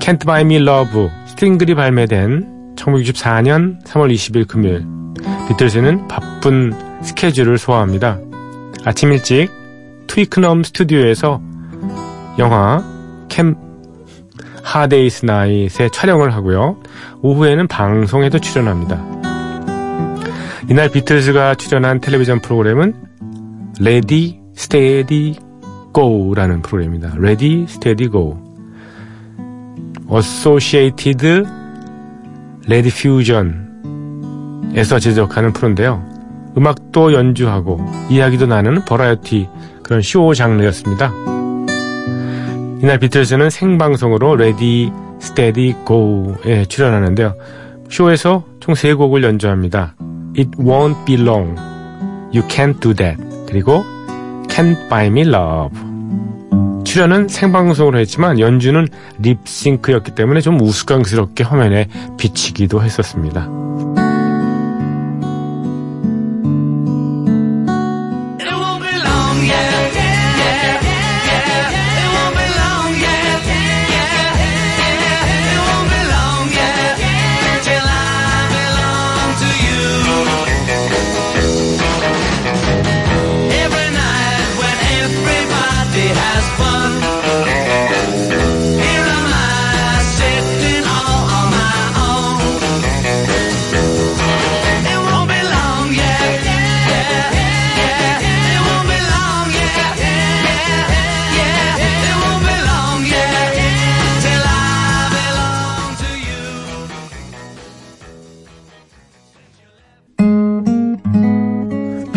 Can't 0.00 0.24
Buy 0.24 0.42
Me 0.42 0.56
Love 0.56 1.08
싱글이 1.38 1.74
발매된 1.74 2.74
1964년 2.76 3.82
3월 3.84 4.12
20일 4.12 4.46
금요일 4.46 4.86
비틀즈는 5.48 6.08
바쁜 6.08 6.72
스케줄을 7.02 7.58
소화합니다. 7.58 8.18
아침 8.84 9.12
일찍 9.12 9.50
트위크넘 10.06 10.62
스튜디오에서 10.62 11.40
영화 12.38 12.84
캠 13.28 13.56
하데이스 14.62 15.26
나잇의 15.26 15.90
촬영을 15.92 16.34
하고요. 16.34 16.76
오후에는 17.22 17.66
방송에도 17.68 18.38
출연합니다. 18.38 19.02
이날 20.68 20.88
비틀즈가 20.88 21.54
출연한 21.56 22.00
텔레비전 22.00 22.40
프로그램은 22.40 22.94
Ready 23.80 24.43
Steady 24.54 25.38
Go라는 25.92 26.62
프로그램입니다. 26.62 27.14
Ready 27.18 27.66
Steady 27.68 28.08
Go 28.08 28.42
Associated 30.08 31.44
Rediffusion에서 32.66 33.58
제작하는 34.98 35.52
프로인데요. 35.52 36.04
음악도 36.56 37.12
연주하고 37.12 37.84
이야기도 38.10 38.46
나누는 38.46 38.84
버라이어티 38.84 39.48
그런 39.82 40.02
쇼 40.02 40.34
장르였습니다. 40.34 41.12
이날 42.82 42.98
비틀즈는 42.98 43.50
생방송으로 43.50 44.36
Ready 44.36 44.92
Steady 45.20 45.74
Go에 45.84 46.66
출연하는데요. 46.66 47.34
쇼에서 47.88 48.44
총 48.60 48.74
3곡을 48.74 49.22
연주합니다. 49.22 49.94
It 50.36 50.50
Won't 50.58 51.04
Be 51.06 51.20
Long, 51.20 51.58
You 52.34 52.46
Can't 52.48 52.80
Do 52.80 52.92
That 52.94 53.22
그리고 53.46 53.84
Can't 54.54 54.88
Buy 54.88 55.06
Me 55.06 55.22
Love 55.22 55.76
출연은 56.84 57.26
생방송으로 57.26 57.98
했지만 57.98 58.38
연주는 58.38 58.86
립싱크였기 59.18 60.12
때문에 60.12 60.40
좀 60.40 60.60
우스꽝스럽게 60.60 61.42
화면에 61.42 61.88
비치기도 62.18 62.80
했었습니다. 62.80 63.48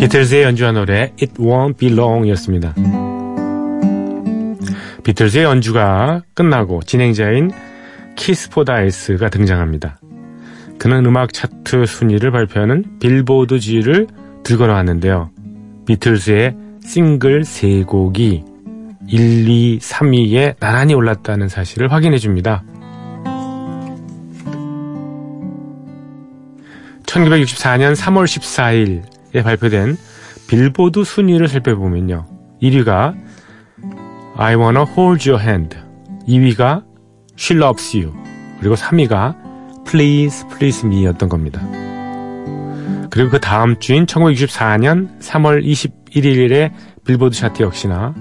비틀즈의 0.07 0.43
연주한 0.43 0.75
노래 0.75 1.11
It 1.21 1.33
Won't 1.33 1.79
Be 1.79 1.91
Long이었습니다. 1.91 2.75
비틀즈의 5.03 5.43
연주가 5.43 6.21
끝나고 6.33 6.81
진행자인 6.83 7.51
키스 8.15 8.53
포다이스가 8.53 9.27
등장합니다. 9.27 9.99
그는 10.79 11.05
음악 11.05 11.33
차트 11.33 11.85
순위를 11.85 12.31
발표하는 12.31 12.99
빌보드 13.01 13.59
지를 13.59 14.07
들고 14.43 14.67
나왔는데요. 14.67 15.29
비틀즈의 15.85 16.55
싱글 16.85 17.41
3곡이 17.41 18.45
1, 19.09 19.49
2, 19.49 19.79
3위에 19.79 20.57
나란히 20.57 20.93
올랐다는 20.93 21.49
사실을 21.49 21.91
확인해 21.91 22.17
줍니다. 22.17 22.63
1964년 27.07 27.93
3월 27.93 28.23
14일에 28.23 29.16
발표된 29.33 29.97
빌보드 30.47 31.03
순위를 31.03 31.47
살펴보면요. 31.47 32.25
1위가 32.61 33.15
I 34.35 34.55
Wanna 34.55 34.83
Hold 34.83 35.29
Your 35.29 35.43
Hand, 35.43 35.77
2위가 36.27 36.83
She 37.37 37.59
Loves 37.59 37.97
You, 37.97 38.13
그리고 38.59 38.75
3위가 38.75 39.35
Please 39.85 40.45
Please 40.57 40.87
Me였던 40.87 41.29
겁니다. 41.29 41.61
그리고 43.09 43.29
그 43.31 43.39
다음 43.39 43.79
주인 43.79 44.05
1964년 44.05 45.19
3월 45.19 45.63
21일에 45.65 46.71
빌보드 47.05 47.35
차트 47.35 47.63
역시나 47.63 48.13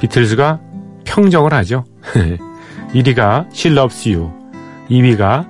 비틀즈가 0.00 0.60
평정을 1.04 1.52
하죠. 1.52 1.84
1위가 2.94 3.46
She 3.52 3.74
Loves 3.74 4.08
You, 4.08 4.32
2위가 4.88 5.46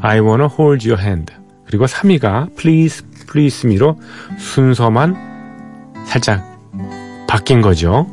I 0.00 0.20
Wanna 0.20 0.48
Hold 0.58 0.88
Your 0.88 1.02
Hand, 1.02 1.34
그리고 1.66 1.86
3위가 1.86 2.56
Please 2.56 3.04
Please 3.30 3.68
Me로 3.68 4.00
순서만 4.38 5.16
살짝 6.06 6.44
바뀐 7.28 7.60
거죠. 7.60 8.06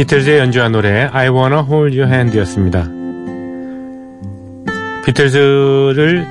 비틀즈의 0.00 0.38
연주한 0.38 0.72
노래 0.72 1.10
I 1.12 1.28
Wanna 1.28 1.62
Hold 1.62 2.00
Your 2.00 2.10
Hand였습니다. 2.10 2.88
비틀즈를 5.04 6.26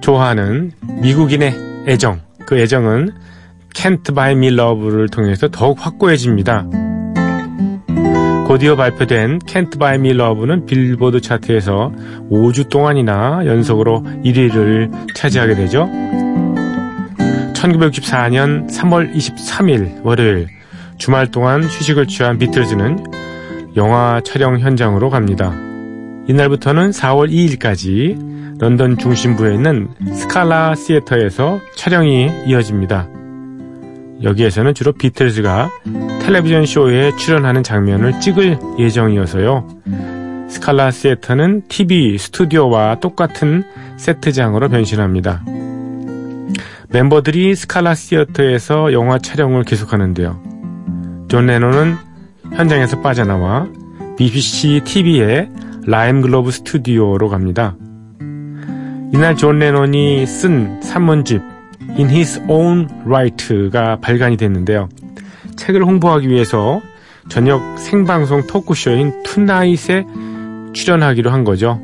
좋아하는 0.00 0.72
미국인의 1.00 1.54
애정, 1.86 2.18
그 2.46 2.58
애정은 2.58 3.12
Can't 3.72 4.12
Buy 4.12 4.32
Me 4.32 4.48
Love를 4.48 5.08
통해서 5.08 5.46
더욱 5.48 5.78
확고해집니다. 5.80 6.66
곧이어 8.48 8.74
발표된 8.74 9.38
Can't 9.38 9.78
Buy 9.78 9.94
Me 9.94 10.10
Love는 10.10 10.66
빌보드 10.66 11.20
차트에서 11.20 11.92
5주 12.28 12.70
동안이나 12.70 13.46
연속으로 13.46 14.02
1위를 14.24 15.14
차지하게 15.14 15.54
되죠. 15.54 15.88
1964년 17.54 18.68
3월 18.68 19.14
23일 19.14 20.04
월요일 20.04 20.48
주말 21.00 21.30
동안 21.30 21.64
휴식을 21.64 22.06
취한 22.06 22.36
비틀즈는 22.36 23.06
영화 23.76 24.20
촬영 24.22 24.58
현장으로 24.58 25.08
갑니다. 25.08 25.50
이날부터는 26.28 26.90
4월 26.90 27.30
2일까지 27.30 28.60
런던 28.60 28.98
중심부에 28.98 29.54
있는 29.54 29.88
스칼라 30.12 30.74
시애터에서 30.74 31.58
촬영이 31.74 32.30
이어집니다. 32.46 33.08
여기에서는 34.22 34.74
주로 34.74 34.92
비틀즈가 34.92 35.70
텔레비전 36.20 36.66
쇼에 36.66 37.16
출연하는 37.16 37.62
장면을 37.62 38.20
찍을 38.20 38.58
예정이어서요. 38.78 39.68
스칼라 40.50 40.90
시애터는 40.90 41.62
TV 41.68 42.18
스튜디오와 42.18 42.96
똑같은 43.00 43.64
세트장으로 43.96 44.68
변신합니다. 44.68 45.44
멤버들이 46.90 47.54
스칼라 47.54 47.94
시어터에서 47.94 48.92
영화 48.92 49.18
촬영을 49.18 49.64
계속하는데요. 49.64 50.49
존 51.30 51.46
레논은 51.46 51.94
현장에서 52.54 53.00
빠져나와 53.02 53.68
BBC 54.16 54.80
TV의 54.84 55.48
라임 55.86 56.22
그로브 56.22 56.50
스튜디오로 56.50 57.28
갑니다. 57.28 57.76
이날 59.12 59.36
존 59.36 59.60
레논이 59.60 60.26
쓴 60.26 60.82
산문집 60.82 61.40
In 61.90 62.10
His 62.10 62.42
Own 62.48 62.88
Write가 63.06 64.00
발간이 64.00 64.38
됐는데요. 64.38 64.88
책을 65.54 65.84
홍보하기 65.84 66.28
위해서 66.28 66.80
저녁 67.28 67.78
생방송 67.78 68.48
토크쇼인 68.48 69.22
Tonight에 69.22 70.06
출연하기로 70.72 71.30
한 71.30 71.44
거죠. 71.44 71.80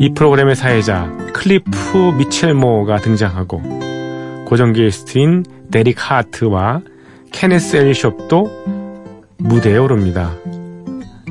이 0.00 0.12
프로그램의 0.12 0.56
사회자 0.56 1.16
클리프 1.32 2.14
미첼모가 2.18 2.96
등장하고 2.96 3.62
고정 4.44 4.72
게스트인 4.72 5.44
데릭 5.70 6.10
하트와 6.10 6.80
케네스 7.32 7.76
엘숍도 7.76 8.50
무대에 9.38 9.76
오릅니다. 9.76 10.32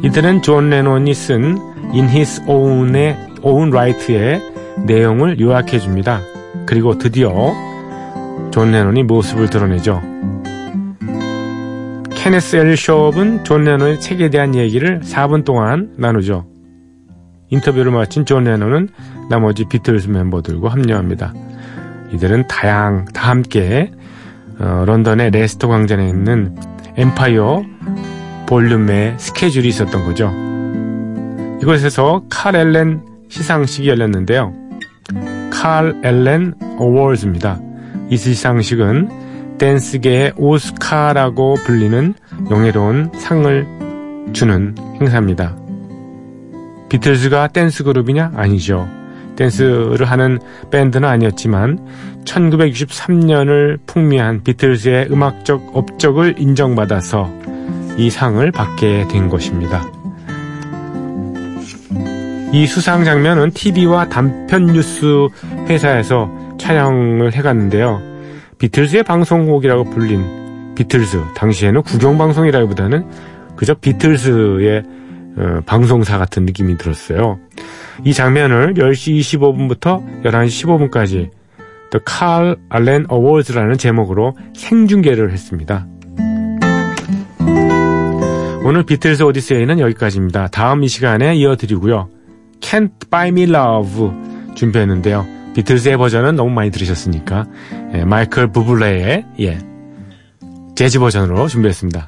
이들은 0.04 0.42
존 0.42 0.70
레논이 0.70 1.14
쓴 1.14 1.58
In 1.94 2.08
His 2.08 2.42
Own의 2.48 3.18
Own 3.42 3.70
Write의 3.70 4.42
내용을 4.86 5.40
요약해 5.40 5.80
줍니다. 5.80 6.22
그리고 6.66 6.98
드디어 6.98 7.54
존 8.52 8.72
레논이 8.72 9.04
모습을 9.04 9.50
드러내죠. 9.50 10.02
케네스 12.12 12.56
엘숍은 12.56 13.44
존 13.44 13.64
레논의 13.64 14.00
책에 14.00 14.30
대한 14.30 14.56
얘기를 14.56 15.00
4분 15.02 15.46
동안 15.46 15.94
나누죠. 15.98 16.46
인터뷰를 17.50 17.92
마친 17.92 18.26
존 18.26 18.46
레논은 18.46 18.90
나머지 19.30 19.66
비틀즈 19.66 20.10
멤버들과 20.10 20.70
합류합니다. 20.70 21.34
이들은 22.14 22.48
다양 22.48 23.06
다 23.06 23.30
함께 23.30 23.92
어, 24.60 24.84
런던의 24.86 25.32
레스터 25.32 25.68
광장에 25.68 26.08
있는 26.08 26.56
엠파이어 26.98 27.64
볼룸의 28.48 29.16
스케줄이 29.18 29.68
있었던 29.70 30.06
거죠. 30.06 30.32
이곳에서 31.62 32.24
칼 32.30 32.56
엘렌 32.56 33.02
시상식이 33.30 33.90
열렸는데요. 33.90 34.54
칼 35.52 35.96
엘렌 36.04 36.54
Awards입니다. 36.78 37.60
이 38.10 38.18
시상식은 38.18 39.58
댄스계의 39.58 40.34
오스카라고 40.38 41.56
불리는 41.66 42.14
영예로운 42.52 43.12
상을 43.16 43.66
주는 44.34 44.76
행사입니다. 45.00 45.56
비틀즈가 46.90 47.48
댄스 47.48 47.84
그룹이냐? 47.84 48.34
아니죠. 48.36 48.88
댄스를 49.36 50.06
하는 50.06 50.40
밴드는 50.72 51.08
아니었지만 51.08 51.80
1963년을 52.26 53.80
풍미한 53.86 54.44
비틀즈의 54.44 55.08
음악적 55.12 55.72
업적을 55.74 56.36
인정받아서 56.38 57.32
이 57.98 58.10
상을 58.10 58.50
받게 58.52 59.08
된 59.10 59.30
것입니다. 59.30 59.86
이 62.52 62.68
수상 62.68 63.04
장면은 63.04 63.52
TV와 63.52 64.10
단편 64.10 64.68
뉴스 64.68 65.28
회사에서 65.68 66.30
촬영을 66.58 67.34
해갔는데요. 67.34 68.02
비틀즈의 68.58 69.04
방송국이라고 69.04 69.86
불린 69.90 70.74
비틀즈, 70.76 71.22
당시에는 71.36 71.82
국영방송이라기보다는 71.84 73.06
그저 73.56 73.74
비틀즈의 73.74 74.84
어, 75.38 75.62
방송사 75.66 76.18
같은 76.18 76.46
느낌이 76.46 76.78
들었어요. 76.78 77.40
이 78.04 78.14
장면을 78.14 78.74
10시 78.76 79.20
25분부터 79.20 80.24
11시 80.24 80.90
15분까지 80.90 81.30
The 81.92 82.04
Carl 82.08 82.58
Allen 82.74 83.06
Awards라는 83.12 83.78
제목으로 83.78 84.36
생중계를 84.56 85.32
했습니다. 85.32 85.88
오늘 88.64 88.84
비틀즈 88.84 89.22
오디세이는 89.22 89.80
여기까지입니다. 89.80 90.48
다음 90.48 90.84
이 90.84 90.88
시간에 90.88 91.36
이어드리고요. 91.36 92.10
Can't 92.62 93.12
Buy 93.12 93.28
Me 93.28 93.44
Love 93.44 94.10
준비했는데요. 94.56 95.26
비틀즈의 95.54 95.98
버전은 95.98 96.36
너무 96.36 96.50
많이 96.50 96.72
들으셨으니까 96.72 97.46
예, 97.94 98.04
마이클 98.04 98.52
부블레의 98.52 99.26
예, 99.40 99.60
재즈 100.76 101.00
버전으로 101.00 101.48
준비했습니다. 101.48 102.08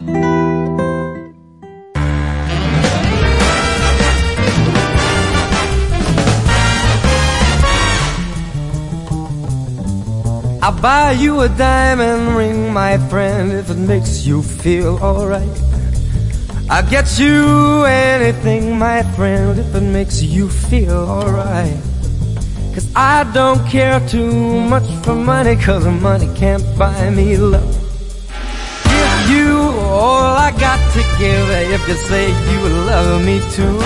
I'll 10.67 10.81
buy 10.81 11.13
you 11.13 11.39
a 11.39 11.47
diamond 11.47 12.35
ring, 12.35 12.73
my 12.73 12.97
friend, 13.07 13.53
if 13.53 13.69
it 13.69 13.77
makes 13.77 14.25
you 14.25 14.43
feel 14.43 14.97
alright. 14.97 15.57
I'll 16.69 16.85
get 16.89 17.17
you 17.17 17.85
anything, 17.85 18.77
my 18.77 19.01
friend, 19.15 19.57
if 19.57 19.73
it 19.73 19.79
makes 19.79 20.21
you 20.21 20.49
feel 20.49 21.07
alright. 21.07 21.79
Cause 22.73 22.91
I 22.97 23.23
don't 23.33 23.65
care 23.65 24.05
too 24.09 24.59
much 24.67 24.89
for 25.05 25.15
money, 25.15 25.55
cause 25.55 25.85
money 25.85 26.27
can't 26.35 26.65
buy 26.77 27.11
me 27.11 27.37
love. 27.37 27.73
Give 28.83 29.37
you 29.37 29.71
all 29.79 30.35
I 30.35 30.51
got 30.59 30.81
to 30.95 30.99
give 31.17 31.47
if 31.75 31.87
you 31.87 31.95
say 32.09 32.27
you 32.51 32.59
love 32.91 33.23
me 33.23 33.39
too. 33.55 33.79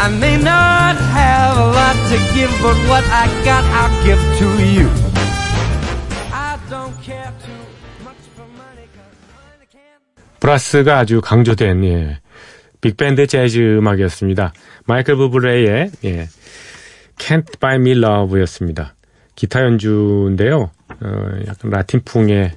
I 0.00 0.08
may 0.08 0.38
not 0.38 0.96
have 0.96 1.58
a 1.58 1.66
lot 1.66 1.96
to 2.08 2.16
give, 2.34 2.50
but 2.62 2.76
what 2.88 3.04
I 3.12 3.26
got 3.44 3.62
I'll 3.76 4.04
give 4.06 4.22
to 4.38 4.64
you. 4.72 5.05
브라스가 10.46 11.00
아주 11.00 11.20
강조된 11.20 11.84
예, 11.86 12.20
빅밴드 12.80 13.26
재즈 13.26 13.78
음악이었습니다. 13.78 14.52
마이클 14.84 15.16
부블레의 15.16 15.90
예, 16.04 16.28
Can't 17.18 17.58
Buy 17.58 17.76
Me 17.76 17.90
Love였습니다. 17.98 18.94
기타 19.34 19.62
연주인데요. 19.62 20.70
어, 21.00 21.28
약간 21.48 21.70
라틴풍의 21.72 22.52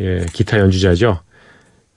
예, 0.00 0.26
기타 0.32 0.60
연주자죠. 0.60 1.18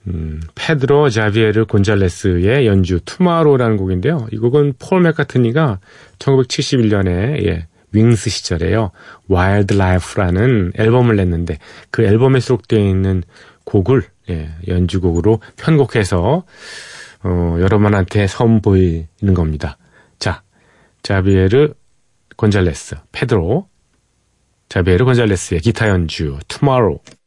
음, 0.08 0.40
페드로 0.56 1.10
자비에르 1.10 1.66
곤잘레스의 1.66 2.66
연주 2.66 2.98
Tomorrow라는 3.04 3.76
곡인데요. 3.76 4.26
이 4.32 4.36
곡은 4.36 4.74
폴 4.80 5.02
맥카트니가 5.02 5.78
1971년에 6.18 7.46
예, 7.46 7.68
윙스 7.92 8.30
시절에요. 8.30 8.90
Wild 9.28 9.74
Life라는 9.74 10.72
앨범을 10.76 11.14
냈는데 11.14 11.58
그 11.92 12.02
앨범에 12.02 12.40
수록되어 12.40 12.80
있는 12.80 13.22
곡을 13.62 14.02
예, 14.30 14.48
연주곡으로 14.66 15.40
편곡해서 15.56 16.44
어, 17.22 17.56
여러분한테 17.60 18.26
선보이는 18.26 19.34
겁니다. 19.34 19.76
자, 20.18 20.42
자비에르 21.02 21.74
곤잘레스, 22.36 22.96
페드로 23.12 23.68
자비에르 24.68 25.04
곤잘레스의 25.04 25.60
기타 25.60 25.88
연주. 25.88 26.38
네. 26.48 27.19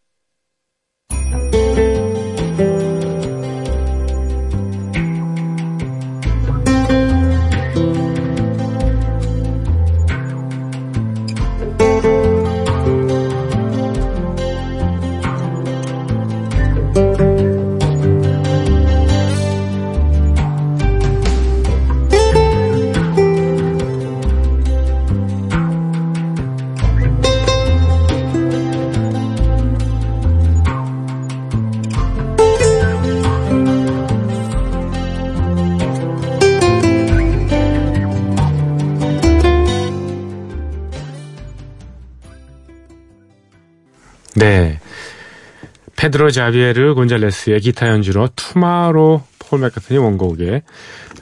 페드로 46.13 46.29
자비에르 46.29 46.93
곤잘레스의 46.93 47.59
기타 47.61 47.89
연주로 47.89 48.29
투마로 48.35 49.23
폴 49.39 49.59
맥카트니 49.59 49.97
원곡의 49.97 50.61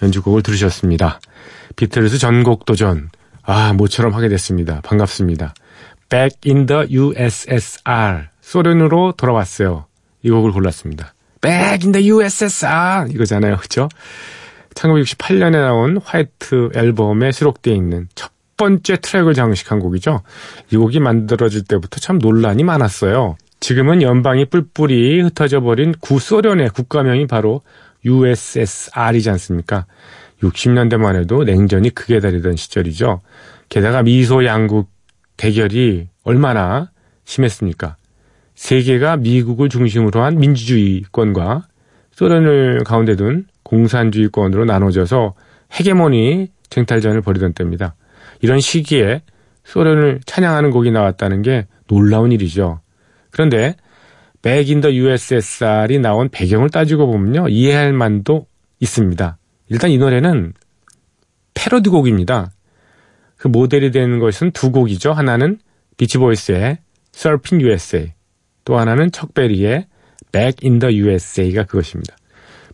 연주곡을 0.04 0.43
들으셨습니다. 0.43 1.21
비틀즈 1.77 2.17
전곡 2.17 2.65
도전. 2.65 3.10
아, 3.41 3.71
모처럼 3.73 4.13
하게 4.13 4.27
됐습니다. 4.27 4.82
반갑습니다. 4.82 5.54
Back 6.10 6.51
in 6.51 6.65
the 6.65 6.88
USSR. 6.89 8.27
소련으로 8.41 9.13
돌아왔어요. 9.13 9.86
이 10.23 10.30
곡을 10.30 10.51
골랐습니다. 10.51 11.13
Back 11.39 11.86
in 11.88 11.91
the 11.93 12.10
USSR. 12.10 13.12
이거잖아요. 13.12 13.58
그죠? 13.58 13.88
1968년에 14.75 15.51
나온 15.51 15.99
화이트 16.04 16.71
앨범에 16.75 17.32
수록되어 17.32 17.73
있는 17.73 18.10
첫 18.13 18.32
번째 18.58 18.97
트랙을 18.97 19.36
장식한 19.36 19.80
곡이죠. 19.80 20.21
이 20.71 20.75
곡이 20.75 20.99
만들어질 20.99 21.63
때부터 21.63 21.99
참 21.99 22.19
논란이 22.19 22.63
많았어요. 22.65 23.38
지금은 23.62 24.02
연방이 24.02 24.45
뿔뿔이 24.45 25.21
흩어져 25.21 25.62
버린 25.62 25.93
구소련의 26.02 26.69
국가명이 26.71 27.28
바로 27.28 27.62
USSR이지 28.04 29.30
않습니까? 29.30 29.86
60년대만 30.41 31.15
해도 31.15 31.43
냉전이 31.43 31.91
극에 31.91 32.19
달이던 32.19 32.56
시절이죠. 32.56 33.21
게다가 33.69 34.02
미소 34.02 34.43
양국 34.45 34.89
대결이 35.38 36.08
얼마나 36.24 36.89
심했습니까? 37.26 37.97
세계가 38.56 39.17
미국을 39.17 39.69
중심으로 39.69 40.24
한 40.24 40.39
민주주의권과 40.39 41.67
소련을 42.13 42.84
가운데 42.84 43.15
둔 43.15 43.45
공산주의권으로 43.62 44.65
나눠져서 44.65 45.36
헤게모니 45.74 46.50
쟁탈전을 46.71 47.21
벌이던 47.21 47.54
때입니다. 47.54 47.93
이런 48.41 48.60
시기에 48.60 49.21
소련을 49.65 50.21
찬양하는 50.26 50.71
곡이 50.71 50.89
나왔다는 50.89 51.43
게 51.43 51.67
놀라운 51.88 52.32
일이죠. 52.32 52.80
그런데 53.32 53.76
백인 54.41 54.82
더 54.82 54.91
USSR이 54.91 56.00
나온 56.00 56.30
배경을 56.30 56.70
따지고 56.70 57.08
보면요. 57.08 57.48
이해할 57.50 57.94
만도 57.94 58.48
있습니다. 58.80 59.38
일단 59.70 59.91
이 59.91 59.98
노래는 59.98 60.54
패러디 61.54 61.89
곡입니다. 61.89 62.52
그 63.38 63.48
모델이 63.48 63.91
되는 63.91 64.20
것은 64.20 64.52
두 64.52 64.72
곡이죠. 64.72 65.13
하나는 65.13 65.60
비치보이스의 65.98 66.80
Surfing 67.13 67.63
USA, 67.65 68.13
또 68.65 68.78
하나는 68.78 69.12
척베리의 69.12 69.88
Back 70.32 70.67
in 70.67 70.80
the 70.80 70.96
USA가 70.98 71.63
그것입니다. 71.63 72.15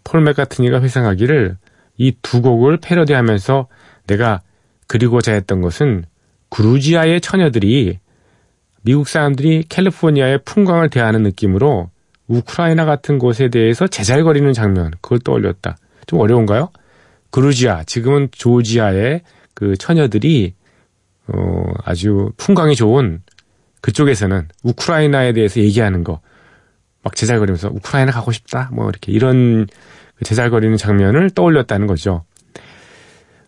폴 0.03 0.21
맥카트니가 0.21 0.81
회상하기를 0.81 1.57
이 1.97 2.13
두 2.21 2.41
곡을 2.41 2.77
패러디하면서 2.77 3.67
내가 4.05 4.41
그리고자 4.87 5.33
했던 5.33 5.61
것은 5.61 6.05
그루지아의 6.49 7.21
처녀들이 7.21 7.99
미국 8.81 9.07
사람들이 9.07 9.65
캘리포니아의 9.69 10.39
풍광을 10.45 10.89
대하는 10.89 11.23
느낌으로 11.23 11.89
우크라이나 12.27 12.85
같은 12.85 13.19
곳에 13.19 13.49
대해서 13.49 13.87
제잘거리는 13.87 14.51
장면, 14.53 14.91
그걸 15.01 15.19
떠올렸다. 15.19 15.77
좀 16.05 16.19
어려운가요? 16.19 16.69
그루지아, 17.31 17.83
지금은 17.83 18.29
조지아의 18.31 19.21
그 19.53 19.75
처녀들이, 19.77 20.53
어, 21.27 21.63
아주 21.83 22.31
풍광이 22.37 22.75
좋은 22.75 23.21
그쪽에서는 23.81 24.47
우크라이나에 24.63 25.33
대해서 25.33 25.59
얘기하는 25.59 26.03
거 26.03 26.21
막 27.07 27.15
제잘거리면서 27.15 27.69
우크라이나 27.69 28.11
가고 28.11 28.33
싶다 28.33 28.69
뭐 28.73 28.89
이렇게 28.89 29.13
이런 29.13 29.65
그 30.15 30.25
제잘거리는 30.25 30.75
장면을 30.75 31.29
떠올렸다는 31.29 31.87
거죠. 31.87 32.25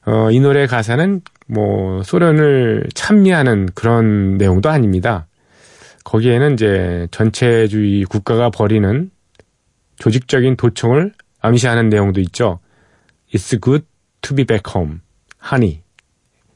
어, 0.05 0.31
이 0.31 0.39
노래 0.39 0.65
가사는 0.65 1.21
뭐 1.49 2.03
소련을 2.03 2.88
찬미하는 2.93 3.69
그런 3.73 4.38
내용도 4.38 4.69
아닙니다. 4.69 5.27
거기에는 6.03 6.53
이제 6.53 7.07
전체주의 7.09 8.03
국가가 8.05 8.51
벌이는 8.51 9.09
조직적인 9.97 10.57
도청을 10.57 11.13
암시하는 11.41 11.89
내용도 11.89 12.21
있죠. 12.21 12.59
It's 13.33 13.62
good 13.62 13.83
to 14.21 14.35
be 14.35 14.45
back 14.45 14.71
home. 14.73 14.99
honey. 15.43 15.81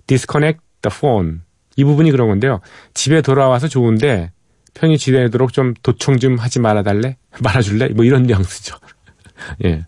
disconnect 0.06 0.62
the 0.84 0.96
phone. 0.96 1.40
이 1.76 1.84
부분이 1.84 2.12
그런 2.12 2.28
건데요. 2.28 2.62
집에 2.94 3.22
돌아와서 3.22 3.68
좋은데 3.68 4.32
편히 4.76 5.00
지내도록 5.00 5.54
좀 5.54 5.74
도청 5.82 6.20
좀 6.20 6.38
하지 6.38 6.60
말아달래? 6.60 7.18
말아줄래? 7.42 7.90
뭐 7.90 8.06
이런 8.06 8.24
뉘앙스죠. 8.24 8.78
예. 9.66 9.86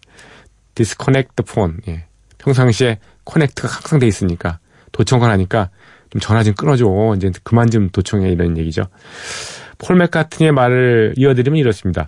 disconnect 0.73 1.35
the 1.35 1.45
phone. 1.47 1.77
예. 1.87 2.05
평상시에 2.39 2.97
커넥트가 3.23 3.67
항상 3.67 3.99
돼 3.99 4.07
있으니까 4.07 4.59
도청을 4.95 5.29
하니까 5.29 5.69
좀 6.09 6.21
전화 6.21 6.41
좀 6.41 6.53
끊어줘. 6.53 6.85
이제 7.17 7.29
그만 7.43 7.69
좀 7.69 7.89
도청해 7.89 8.29
이런 8.31 8.57
얘기죠. 8.57 8.83
폴 9.77 9.97
맥카트니의 9.97 10.53
말을 10.53 11.15
이어드리면 11.17 11.57
이렇습니다. 11.57 12.07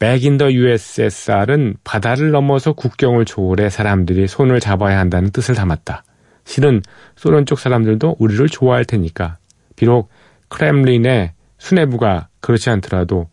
The 0.00 0.52
USSR은 0.52 1.76
바다를 1.84 2.32
넘어서 2.32 2.72
국경을 2.72 3.24
초월해 3.24 3.70
사람들이 3.70 4.26
손을 4.26 4.58
잡아야 4.58 4.98
한다는 4.98 5.30
뜻을 5.30 5.54
담았다. 5.54 6.02
실은 6.44 6.82
소련 7.14 7.46
쪽 7.46 7.60
사람들도 7.60 8.16
우리를 8.18 8.48
좋아할 8.48 8.84
테니까. 8.84 9.38
비록 9.76 10.10
크렘린의 10.48 11.32
수뇌부가 11.58 12.28
그렇지 12.40 12.68
않더라도 12.70 13.28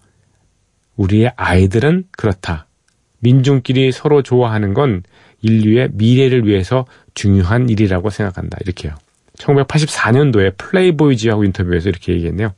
우리의 0.96 1.34
아이들은 1.36 2.06
그렇다. 2.12 2.68
민중끼리 3.20 3.92
서로 3.92 4.22
좋아하는 4.22 4.74
건 4.74 5.04
인류의 5.42 5.90
미래를 5.94 6.46
위해서 6.46 6.86
중요한 7.14 7.70
일이라고 7.70 8.10
생각한다. 8.10 8.58
이렇게요. 8.62 8.96
1984년도에 9.38 10.58
플레이보이지하고 10.58 11.44
인터뷰에서 11.44 11.90
이렇게 11.90 12.14
얘기했네요. 12.14 12.54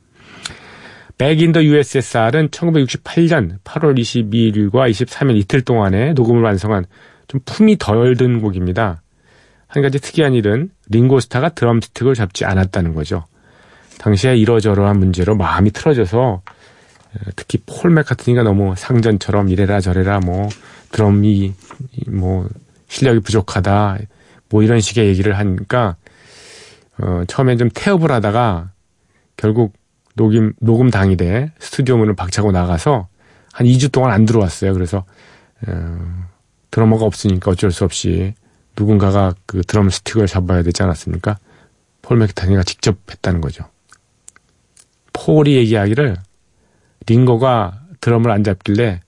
The 1.18 1.38
USSR은 1.38 2.48
1968년 2.48 3.58
8월 3.62 3.98
22일과 3.98 4.90
23일 4.90 5.36
이틀 5.36 5.62
동안에 5.62 6.12
녹음을 6.14 6.42
완성한 6.42 6.86
좀 7.28 7.40
품이 7.44 7.78
덜 7.78 8.16
든 8.16 8.40
곡입니다. 8.40 9.02
한 9.66 9.82
가지 9.82 9.98
특이한 10.00 10.34
일은 10.34 10.70
링고스타가 10.88 11.50
드럼 11.50 11.80
스틱을 11.80 12.14
잡지 12.14 12.44
않았다는 12.44 12.94
거죠. 12.94 13.24
당시에 13.98 14.36
이러저러한 14.36 14.98
문제로 14.98 15.36
마음이 15.36 15.70
틀어져서 15.70 16.42
특히 17.36 17.58
폴 17.64 17.90
맥카트니가 17.92 18.42
너무 18.42 18.74
상전처럼 18.76 19.48
이래라 19.48 19.80
저래라 19.80 20.18
뭐 20.18 20.48
드럼이 20.90 21.54
뭐 22.08 22.48
실력이 22.88 23.20
부족하다 23.20 23.98
뭐 24.54 24.62
이런 24.62 24.80
식의 24.80 25.08
얘기를 25.08 25.36
하니까 25.36 25.96
어 26.98 27.24
처음엔 27.26 27.58
좀 27.58 27.70
태업을 27.74 28.12
하다가 28.12 28.70
결국 29.36 29.72
녹음 30.14 30.52
녹음 30.60 30.90
당일에 30.90 31.50
스튜디오 31.58 31.96
문을 31.96 32.14
박차고 32.14 32.52
나가서 32.52 33.08
한 33.52 33.66
2주 33.66 33.90
동안 33.90 34.12
안 34.12 34.24
들어왔어요. 34.24 34.72
그래서 34.72 35.04
어, 35.66 36.28
드러머가 36.70 37.04
없으니까 37.04 37.50
어쩔 37.50 37.72
수 37.72 37.82
없이 37.82 38.34
누군가가 38.78 39.34
그 39.44 39.62
드럼 39.62 39.90
스틱을 39.90 40.28
잡아야 40.28 40.62
되지 40.62 40.84
않았습니까? 40.84 41.36
폴 42.02 42.18
맥타니가 42.18 42.62
직접 42.62 42.96
했다는 43.10 43.40
거죠. 43.40 43.64
폴이 45.12 45.56
얘기하기를 45.56 46.16
링거가 47.08 47.80
드럼을 48.00 48.30
안 48.30 48.44
잡길래 48.44 49.00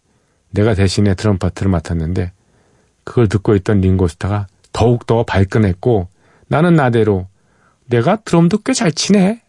내가 0.50 0.74
대신에 0.74 1.14
드럼 1.14 1.38
파트를 1.38 1.70
맡았는데 1.70 2.32
그걸 3.04 3.28
듣고 3.28 3.54
있던 3.54 3.80
링고스타가 3.80 4.48
더욱더 4.76 5.22
발끈했고 5.24 6.08
나는 6.48 6.74
나대로 6.74 7.28
내가 7.86 8.16
드럼도 8.16 8.58
꽤 8.58 8.74
잘 8.74 8.92
치네 8.92 9.40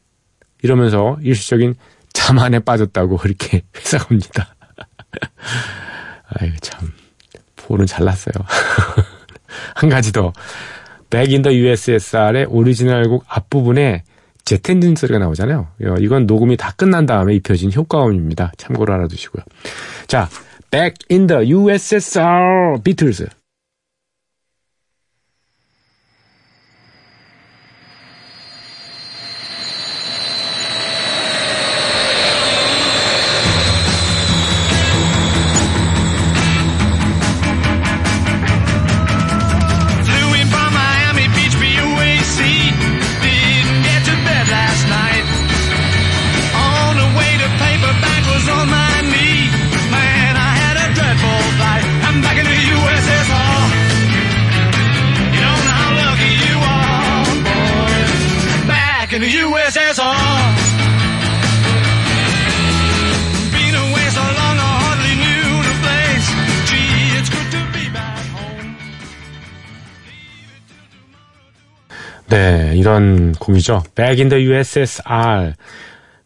이러면서 0.63 1.17
일시적인 1.21 1.75
자만에 2.13 2.59
빠졌다고 2.59 3.19
이렇게 3.25 3.63
회상합니다. 3.75 4.55
아유 6.39 6.51
참 6.61 6.93
폴은 7.57 7.85
잘났어요. 7.87 8.33
한 9.75 9.89
가지 9.89 10.13
더. 10.13 10.31
Back 11.09 11.33
in 11.33 11.41
the 11.41 11.57
USSR의 11.59 12.45
오리지널 12.45 13.09
곡 13.09 13.25
앞부분에 13.27 14.03
제트 14.45 14.71
엔진 14.71 14.95
소리가 14.95 15.19
나오잖아요. 15.19 15.67
이건 15.99 16.25
녹음이 16.25 16.55
다 16.55 16.71
끝난 16.77 17.05
다음에 17.05 17.33
입혀진 17.35 17.73
효과음입니다. 17.73 18.53
참고로 18.57 18.93
알아두시고요. 18.93 19.43
자, 20.07 20.29
the 21.27 21.49
USSR 21.49 22.81
비틀즈. 22.83 23.27
Be 67.73 67.91
back 67.91 68.23
home. 68.35 68.75
네, 72.29 72.73
이런 72.75 73.31
곡이죠. 73.33 73.83
Back 73.95 74.21
in 74.21 74.29
the 74.29 74.43
USSR. 74.45 75.53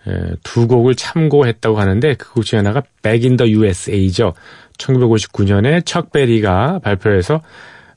에, 0.07 0.33
두 0.43 0.67
곡을 0.67 0.95
참고했다고 0.95 1.79
하는데 1.79 2.15
그 2.15 2.33
곡 2.33 2.43
중에 2.45 2.57
하나가 2.57 2.81
Back 3.03 3.27
in 3.29 3.37
the 3.37 3.53
USA죠. 3.53 4.33
1959년에 4.77 5.85
척 5.85 6.11
베리가 6.11 6.79
발표해서 6.83 7.35
어, 7.35 7.39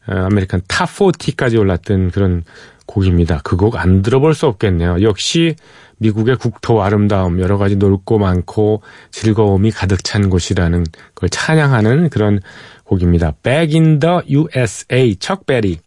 American 0.06 0.62
Top 0.62 0.91
40까지 0.91 1.58
올랐던 1.58 2.10
그런 2.10 2.44
곡입니다. 2.86 3.40
그 3.42 3.56
곡 3.56 3.76
안 3.76 4.02
들어볼 4.02 4.34
수 4.34 4.46
없겠네요. 4.46 5.02
역시 5.02 5.56
미국의 5.98 6.36
국토 6.36 6.82
아름다움, 6.82 7.40
여러 7.40 7.56
가지 7.56 7.76
넓고 7.76 8.18
많고 8.18 8.82
즐거움이 9.10 9.70
가득 9.70 10.04
찬 10.04 10.28
곳이라는 10.28 10.84
걸 11.14 11.28
찬양하는 11.30 12.10
그런 12.10 12.40
곡입니다. 12.84 13.32
Back 13.42 13.80
in 13.80 14.00
the 14.00 14.20
USA, 14.28 15.16
척 15.16 15.46
베리. 15.46 15.78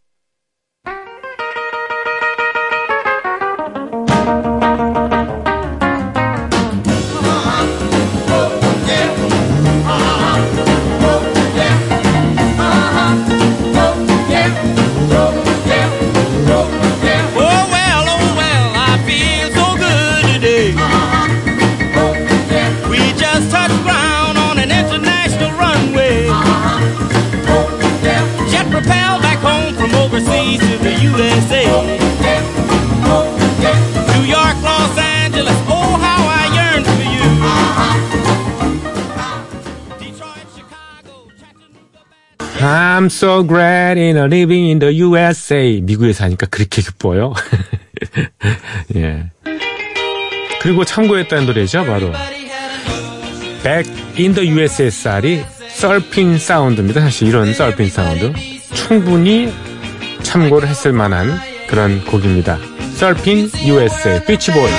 I'm 42.68 43.06
so 43.06 43.44
glad 43.44 43.98
in 43.98 44.18
living 44.30 44.68
in 44.68 44.80
the 44.80 44.94
USA. 45.00 45.80
미국에 45.80 46.12
사니까 46.12 46.48
그렇게 46.48 46.82
기뻐요. 46.82 47.34
예. 48.94 49.32
그리고 50.60 50.84
참고했다는 50.84 51.46
노래죠, 51.46 51.86
바로. 51.86 52.12
Back 53.64 53.90
in 54.20 54.34
the 54.34 54.50
USSR이 54.50 55.46
surfin' 55.70 56.38
사운드입니다. 56.38 57.00
사실 57.00 57.30
이런 57.30 57.54
썰핀 57.54 57.90
사운드. 57.90 58.34
충분히 58.74 59.54
참고를 60.24 60.68
했을 60.68 60.92
만한 60.92 61.40
그런 61.70 62.04
곡입니다. 62.04 62.58
Surfin' 62.96 63.50
USA, 63.66 64.26
비치 64.26 64.52
보이스. 64.52 64.76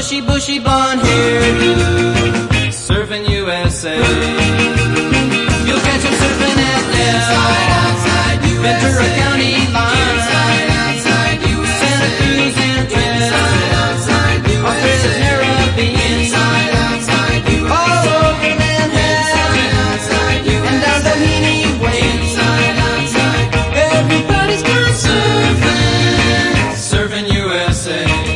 bushy, 0.00 0.22
bushy 0.22 0.58
blonde 0.58 1.02
hairdo. 1.02 1.99
Surfing 2.90 3.22
USA. 3.30 3.94
You'll 3.94 5.78
catch 5.86 6.02
him 6.02 6.14
surfing 6.20 6.58
at 6.58 6.82
Inside, 6.90 7.70
outside, 7.78 8.38
USA. 8.50 8.66
Ventura 8.66 9.06
County 9.14 9.54
line. 9.70 9.94
Inside, 10.10 10.68
outside, 10.82 11.38
USA. 11.54 11.86
Santa 11.86 12.10
Cruz 12.18 12.56
and 12.58 12.90
Trent. 12.90 13.22
Inside, 13.22 13.70
outside, 13.78 14.42
USA. 14.50 14.66
Australia's 14.66 15.14
Caribbean. 15.22 16.18
All 17.70 18.06
over 18.26 18.58
Manhattan. 18.58 19.70
Everybody's 23.94 24.62
got 24.66 24.90
surfing. 24.98 26.74
Surfing 26.74 27.26
USA. 27.32 28.29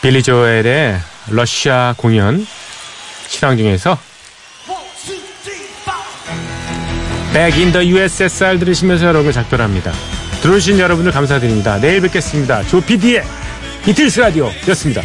빌리 0.00 0.22
조엘의 0.22 1.00
러시아 1.30 1.94
공연 1.96 2.46
실황 3.26 3.56
중에서 3.56 3.98
Back 7.32 7.60
in 7.60 7.72
the 7.72 7.90
USSR 7.90 8.58
들으시면서 8.60 9.06
여러분을 9.06 9.32
작별합니다. 9.32 9.92
들어주신 10.40 10.78
여러분들 10.78 11.10
감사드립니다. 11.10 11.80
내일 11.80 12.02
뵙겠습니다. 12.02 12.62
조 12.64 12.80
PD의 12.80 13.24
이틀스 13.86 14.20
라디오였습니다. 14.20 15.02